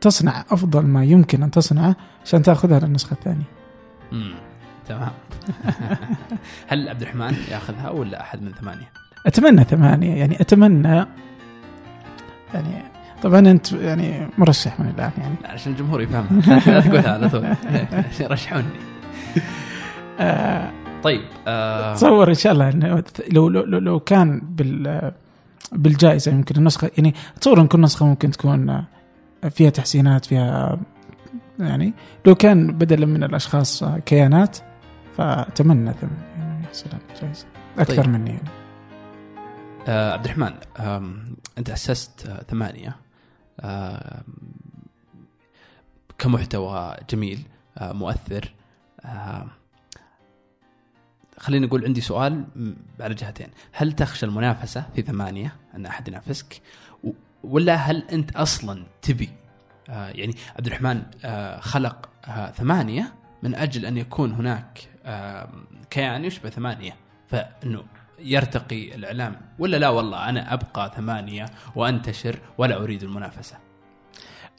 تصنع 0.00 0.44
أفضل 0.50 0.86
ما 0.86 1.04
يمكن 1.04 1.42
أن 1.42 1.50
تصنعه 1.50 1.96
عشان 2.24 2.42
تأخذها 2.42 2.80
للنسخة 2.80 3.14
الثانية. 3.14 3.48
امم 4.12 4.47
تمام. 4.88 5.10
هل 6.68 6.88
عبد 6.88 7.02
الرحمن 7.02 7.34
ياخذها 7.50 7.90
ولا 7.90 8.20
أحد 8.20 8.42
من 8.42 8.52
ثمانية؟ 8.52 8.92
أتمنى 9.26 9.64
ثمانية 9.64 10.14
يعني 10.14 10.40
أتمنى 10.40 11.06
يعني 12.54 12.82
طبعا 13.22 13.38
أنت 13.38 13.72
يعني 13.72 14.28
مرشح 14.38 14.80
من 14.80 14.88
الآن 14.88 15.10
يعني. 15.18 15.34
عشان 15.44 15.72
الجمهور 15.72 16.02
يفهم 16.02 16.42
لا 16.66 16.80
تقولها 16.80 17.12
على 17.12 17.28
طول. 17.28 17.54
رشحوني. 18.32 18.64
آه. 20.20 20.70
طيب 21.02 21.22
آه. 21.46 21.94
تصور 21.94 22.28
إن 22.28 22.34
شاء 22.34 22.52
الله 22.52 22.68
إنه 22.68 23.02
لو 23.32 23.48
لو 23.48 23.64
لو, 23.64 23.78
لو 23.78 24.00
كان 24.00 24.40
بال 24.40 25.12
بالجائزة 25.72 26.32
يمكن 26.32 26.56
النسخة 26.56 26.90
يعني 26.98 27.14
أتصور 27.36 27.60
إن 27.60 27.66
كل 27.66 27.80
نسخة 27.80 28.06
ممكن 28.06 28.30
تكون 28.30 28.84
فيها 29.50 29.70
تحسينات 29.70 30.24
فيها 30.24 30.78
يعني 31.58 31.94
لو 32.26 32.34
كان 32.34 32.72
بدلا 32.72 33.06
من 33.06 33.24
الأشخاص 33.24 33.84
كيانات 33.84 34.58
فأتمنى 35.18 35.92
ثمانية 35.92 36.60
يحصل 36.64 36.86
على 36.92 37.00
الجائزه 37.14 37.46
أكثر 37.78 38.02
طيب. 38.04 38.08
مني 38.08 38.30
يعني. 38.30 38.48
آه 39.88 40.12
عبد 40.12 40.24
الرحمن 40.24 40.54
آم، 40.80 41.36
أنت 41.58 41.70
أسست 41.70 42.26
آه 42.26 42.42
ثمانية. 42.42 42.96
آم، 43.60 44.22
كمحتوى 46.18 46.96
جميل 47.10 47.42
آه 47.78 47.92
مؤثر. 47.92 48.54
آم، 49.04 49.48
خليني 51.38 51.66
أقول 51.66 51.84
عندي 51.84 52.00
سؤال 52.00 52.44
على 53.00 53.14
جهتين. 53.14 53.48
هل 53.72 53.92
تخشى 53.92 54.26
المنافسة 54.26 54.84
في 54.94 55.02
ثمانية 55.02 55.56
أن 55.74 55.86
أحد 55.86 56.08
ينافسك؟ 56.08 56.62
ولا 57.44 57.74
هل 57.74 58.02
أنت 58.12 58.36
أصلا 58.36 58.82
تبي؟ 59.02 59.30
آه 59.88 60.08
يعني 60.08 60.34
عبد 60.56 60.66
الرحمن 60.66 61.02
آه 61.24 61.60
خلق 61.60 62.08
آه 62.24 62.50
ثمانية 62.50 63.14
من 63.42 63.54
أجل 63.54 63.86
أن 63.86 63.96
يكون 63.96 64.32
هناك 64.32 64.88
كيان 65.90 66.24
يشبه 66.24 66.50
ثمانية. 66.50 66.96
فإنه 67.28 67.82
يرتقي 68.18 68.94
الإعلام. 68.94 69.36
ولا 69.58 69.76
لا 69.76 69.88
والله 69.88 70.28
أنا 70.28 70.54
أبقى 70.54 70.92
ثمانية 70.96 71.46
وأنتشر 71.74 72.38
ولا 72.58 72.82
أريد 72.82 73.02
المنافسة. 73.02 73.56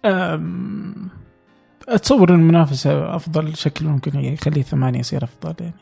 أم، 0.06 1.10
أتصور 1.90 2.30
إن 2.30 2.36
المنافسة 2.36 3.16
أفضل 3.16 3.56
شكل 3.56 3.86
ممكن 3.86 4.20
يخلي 4.20 4.64
ثمانية 4.64 5.00
يصير 5.00 5.24
أفضل 5.24 5.56
يعني. 5.60 5.74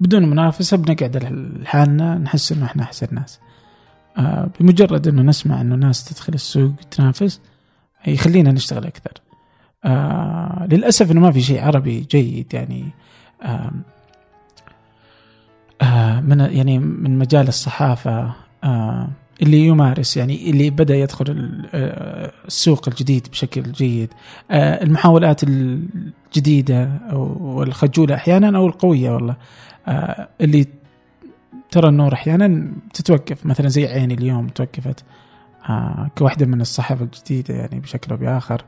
بدون 0.00 0.30
منافسة 0.30 0.76
بنقعد 0.76 1.16
لحالنا 1.62 2.14
نحس 2.14 2.52
إنه 2.52 2.64
إحنا 2.64 2.82
أحسن 2.82 3.06
ناس. 3.10 3.40
آه، 4.18 4.50
بمجرد 4.60 5.08
إنه 5.08 5.22
نسمع 5.22 5.60
إنه 5.60 5.74
ناس 5.74 6.04
تدخل 6.04 6.34
السوق 6.34 6.72
تنافس 6.90 7.40
يخلينا 8.06 8.52
نشتغل 8.52 8.84
أكثر. 8.86 9.12
آه 9.84 10.66
للأسف 10.70 11.10
إنه 11.12 11.20
ما 11.20 11.30
في 11.32 11.40
شيء 11.40 11.60
عربي 11.64 12.00
جيد 12.10 12.54
يعني 12.54 12.84
آم، 13.44 13.82
آه 15.82 16.20
من 16.20 16.40
يعني 16.40 16.78
من 16.78 17.18
مجال 17.18 17.48
الصحافة 17.48 18.32
آه 18.64 19.08
اللي 19.42 19.66
يمارس 19.66 20.16
يعني 20.16 20.50
اللي 20.50 20.70
بدأ 20.70 20.96
يدخل 20.96 21.62
آه، 21.74 22.32
السوق 22.46 22.88
الجديد 22.88 23.28
بشكل 23.30 23.62
جيد. 23.72 24.08
آه، 24.50 24.82
المحاولات 24.84 25.40
الجديدة 25.42 26.90
والخجولة 27.12 28.14
أحيانا 28.14 28.58
أو 28.58 28.66
القوية 28.66 29.10
والله 29.10 29.36
آه، 29.88 30.28
اللي 30.40 30.66
ترى 31.70 31.88
النور 31.88 32.12
أحيانا 32.12 32.68
تتوقف. 32.94 33.46
مثلا 33.46 33.68
زي 33.68 33.86
عيني 33.86 34.14
اليوم 34.14 34.48
توقفت 34.48 35.04
آه، 35.68 36.10
كواحدة 36.18 36.46
من 36.46 36.60
الصحافة 36.60 37.04
الجديدة 37.04 37.54
يعني 37.54 37.80
بشكل 37.80 38.10
أو 38.12 38.16
بآخر. 38.16 38.62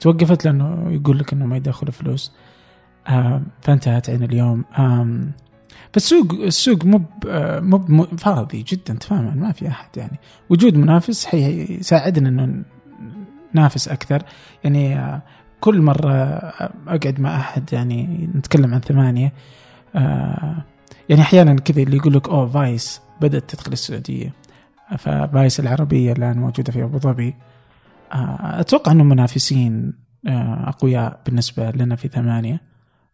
توقفت 0.00 0.44
لأنه 0.44 0.92
يقول 0.92 1.18
لك 1.18 1.32
إنه 1.32 1.46
ما 1.46 1.56
يدخل 1.56 1.92
فلوس. 1.92 2.32
آه، 3.08 3.42
فانتهت 3.60 4.10
عين 4.10 4.22
اليوم. 4.22 4.64
فالسوق 5.92 6.32
السوق 6.32 6.84
مو 6.84 7.02
آه، 7.28 7.60
مو 7.60 8.04
فاضي 8.04 8.62
جدا 8.62 8.94
تماما 8.94 9.34
ما 9.34 9.52
في 9.52 9.68
أحد 9.68 9.96
يعني. 9.96 10.18
وجود 10.50 10.76
منافس 10.76 11.26
حيساعدنا 11.26 12.28
إنه 12.28 12.64
ننافس 13.54 13.88
أكثر. 13.88 14.22
يعني 14.64 14.98
آه، 14.98 15.22
كل 15.60 15.82
مرة 15.82 16.12
أقعد 16.86 17.20
مع 17.20 17.36
أحد 17.36 17.72
يعني 17.72 18.30
نتكلم 18.34 18.74
عن 18.74 18.80
ثمانية 18.80 19.32
يعني 21.08 21.22
أحيانا 21.22 21.54
كذا 21.54 21.82
اللي 21.82 21.96
يقول 21.96 22.12
لك 22.12 22.28
أوه 22.28 22.46
فايس 22.46 23.00
بدأت 23.20 23.50
تدخل 23.50 23.72
السعودية. 23.72 24.32
ففايس 24.98 25.60
العربية 25.60 26.12
الآن 26.12 26.38
موجودة 26.38 26.72
في 26.72 26.82
أبو 26.82 26.98
ظبي. 26.98 27.34
أتوقع 28.12 28.92
انهم 28.92 29.08
منافسين 29.08 29.92
آه، 30.26 30.68
أقوياء 30.68 31.20
بالنسبة 31.26 31.70
لنا 31.70 31.96
في 31.96 32.08
ثمانية. 32.08 32.60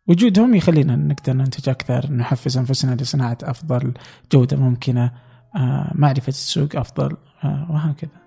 وجودهم 0.06 0.54
يخلينا 0.54 0.96
نقدر 0.96 1.32
ننتج 1.32 1.68
أكثر 1.68 2.12
نحفز 2.12 2.58
أنفسنا 2.58 2.94
لصناعة 2.94 3.38
أفضل 3.42 3.94
جودة 4.32 4.56
ممكنة 4.56 5.12
آه، 5.56 5.92
معرفة 5.94 6.28
السوق 6.28 6.76
أفضل 6.76 7.16
آه، 7.44 7.66
وهكذا. 7.70 8.26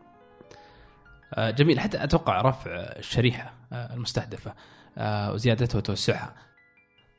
جميل. 1.52 1.80
حتى 1.80 2.04
أتوقع 2.04 2.42
رفع 2.42 2.72
الشريحة 2.72 3.54
المستهدفة 3.74 4.54
وزيادتها 5.34 5.78
وتوسعها. 5.78 6.34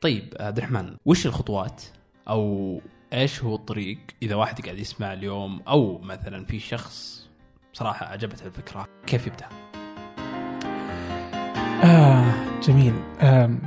طيب 0.01 0.33
عبد 0.39 0.57
الرحمن 0.57 0.95
وش 1.05 1.25
الخطوات؟ 1.25 1.83
أو 2.27 2.81
إيش 3.13 3.43
هو 3.43 3.55
الطريق 3.55 3.97
إذا 4.23 4.35
واحد 4.35 4.61
قاعد 4.61 4.79
يسمع 4.79 5.13
اليوم؟ 5.13 5.61
أو 5.67 5.97
مثلا 6.01 6.45
في 6.45 6.59
شخص 6.59 7.29
صراحة 7.73 8.05
عجبته 8.05 8.45
الفكرة. 8.45 8.85
كيف 9.07 9.27
يبدأ؟ 9.27 9.45
آه 11.83 12.33
جميل. 12.63 12.93
آم، 13.21 13.59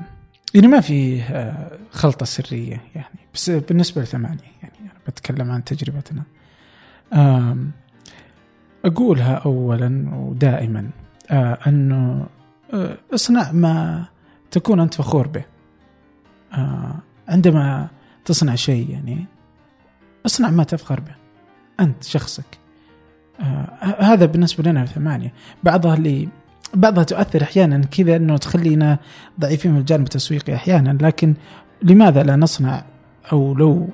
يعني 0.54 0.66
ما 0.66 0.80
في 0.80 1.22
آه 1.22 1.78
خلطة 1.90 2.26
سرية 2.26 2.80
يعني. 2.94 3.18
بس 3.34 3.50
بالنسبة 3.50 4.02
لثمانية 4.02 4.38
يعني 4.62 4.74
أنا 4.80 4.92
بتكلم 5.08 5.50
عن 5.50 5.64
تجربتنا. 5.64 6.22
آم، 7.12 7.70
أقولها 8.84 9.34
أولا 9.34 10.10
ودائما 10.14 10.90
آه 11.30 11.58
أنه 11.66 12.26
آه 12.74 12.96
اصنع 13.14 13.52
ما 13.52 14.04
تكون 14.50 14.80
أنت 14.80 14.94
فخور 14.94 15.26
به. 15.28 15.44
آه 16.52 16.94
عندما 17.28 17.88
تصنع 18.24 18.54
شيء 18.54 18.90
يعني 18.90 19.26
اصنع 20.26 20.50
ما 20.50 20.64
تفخر 20.64 21.00
به. 21.00 21.14
أنت 21.80 22.04
شخصك. 22.04 22.58
آه 23.40 23.96
هذا 23.98 24.26
بالنسبة 24.26 24.70
لنا 24.70 24.86
ثمانية. 24.86 25.32
بعضها 25.62 25.94
اللي 25.94 26.28
بعضها 26.74 27.04
تؤثر 27.04 27.42
أحيانا 27.42 27.78
كذا 27.84 28.16
إنه 28.16 28.36
تخلينا 28.36 28.98
ضعيفين 29.40 29.72
من 29.72 29.78
الجانب 29.78 30.02
التسويقي 30.02 30.54
أحيانا 30.54 30.98
لكن 31.00 31.34
لماذا 31.82 32.22
لا 32.22 32.36
نصنع 32.36 32.84
أو 33.32 33.54
لو 33.54 33.88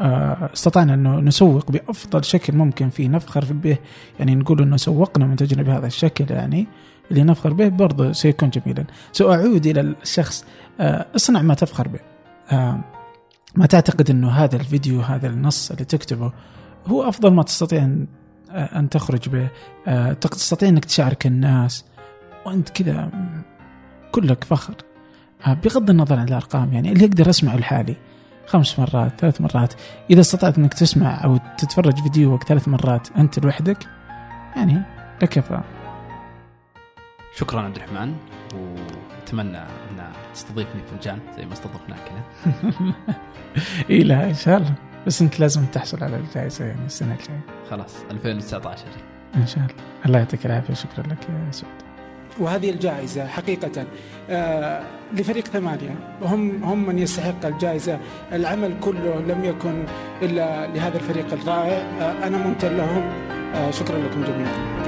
آه، 0.00 0.50
استطعنا 0.54 0.94
إنه 0.94 1.20
نسوق 1.20 1.70
بأفضل 1.70 2.24
شكل 2.24 2.56
ممكن 2.56 2.90
فيه 2.90 3.08
نفخر 3.08 3.44
به؟ 3.52 3.76
يعني 4.18 4.34
نقول 4.34 4.62
إنه 4.62 4.76
سوقنا 4.76 5.26
منتجنا 5.26 5.62
بهذا 5.62 5.86
الشكل 5.86 6.24
يعني 6.30 6.66
اللي 7.10 7.22
نفخر 7.22 7.52
به 7.52 7.68
برضه 7.68 8.12
سيكون 8.12 8.50
جميلا. 8.50 8.84
ساعود 9.12 9.66
إلى 9.66 9.80
الشخص 9.80 10.44
آه، 10.80 11.06
اصنع 11.16 11.42
ما 11.42 11.54
تفخر 11.54 11.88
به. 11.88 12.00
ما 13.56 13.66
تعتقد 13.66 14.10
إنه 14.10 14.30
هذا 14.30 14.56
الفيديو 14.56 15.00
هذا 15.00 15.28
النص 15.28 15.70
اللي 15.70 15.84
تكتبه 15.84 16.32
هو 16.86 17.08
أفضل 17.08 17.32
ما 17.32 17.42
تستطيع 17.42 17.84
إن 17.84 18.06
أن 18.54 18.88
تخرج 18.88 19.28
به 19.28 19.48
آه، 19.86 20.12
تستطيع 20.12 20.68
إنك 20.68 20.84
تشارك 20.84 21.26
الناس. 21.26 21.84
وأنت 22.46 22.68
كذا 22.68 23.10
كلك 24.12 24.44
فخر. 24.44 24.74
آه، 25.46 25.54
بغض 25.54 25.90
النظر 25.90 26.18
عن 26.18 26.28
الأرقام 26.28 26.72
يعني 26.72 26.92
اللي 26.92 27.04
يقدر 27.04 27.30
اسمعه 27.30 27.56
لحالي 27.56 27.96
خمس 28.46 28.78
مرات 28.78 29.20
ثلاث 29.20 29.40
مرات. 29.40 29.74
إذا 30.10 30.20
استطعت 30.20 30.58
إنك 30.58 30.74
تسمع 30.74 31.24
أو 31.24 31.38
تتفرج 31.58 32.02
فيديوك 32.02 32.44
ثلاث 32.44 32.68
مرات 32.68 33.08
أنت 33.16 33.38
لوحدك 33.38 33.78
يعني 34.56 34.82
لكفى 35.22 35.60
شكرا 37.34 37.60
عبد 37.60 37.76
الرحمن 37.76 38.14
وأتمنى 38.54 39.58
أن 39.58 40.12
تستضيفني 40.34 40.82
في 40.86 40.92
الجان 40.92 41.18
زي 41.36 41.46
ما 41.46 41.52
استضفناك 41.52 42.12
هنا 42.12 42.22
اي 43.90 44.02
لا 44.02 44.24
إن 44.24 44.34
شاء 44.34 44.56
الله. 44.56 44.74
بس 45.06 45.22
أنت 45.22 45.40
لازم 45.40 45.64
تحصل 45.66 46.04
على 46.04 46.16
الجائزة 46.16 46.64
يعني 46.64 46.86
السنة 46.86 47.12
الجاية. 47.12 47.40
خلاص 47.70 47.94
2019 48.10 48.84
إن 49.34 49.46
شاء 49.46 49.58
الله. 49.58 49.74
الله 50.06 50.18
يعطيك 50.18 50.46
العافية 50.46 50.74
شكرا 50.74 51.06
لك 51.06 51.18
يا 51.28 51.50
سعود. 51.50 51.72
وهذه 52.38 52.70
الجائزة 52.70 53.26
حقيقة 53.26 53.86
آه، 54.30 54.82
لفريق 55.12 55.44
ثمانية. 55.48 55.94
هم 56.22 56.64
هم 56.64 56.86
من 56.86 56.98
يستحق 56.98 57.46
الجائزة. 57.46 57.98
العمل 58.32 58.74
كله 58.80 59.20
لم 59.20 59.44
يكن 59.44 59.84
إلا 60.22 60.66
لهذا 60.66 60.96
الفريق 60.96 61.32
الرائع. 61.32 61.82
آه، 62.00 62.26
أنا 62.26 62.38
ممتن 62.38 62.76
لهم. 62.76 63.02
آه، 63.54 63.70
شكرا 63.70 63.98
لكم 63.98 64.24
جميعا. 64.24 64.82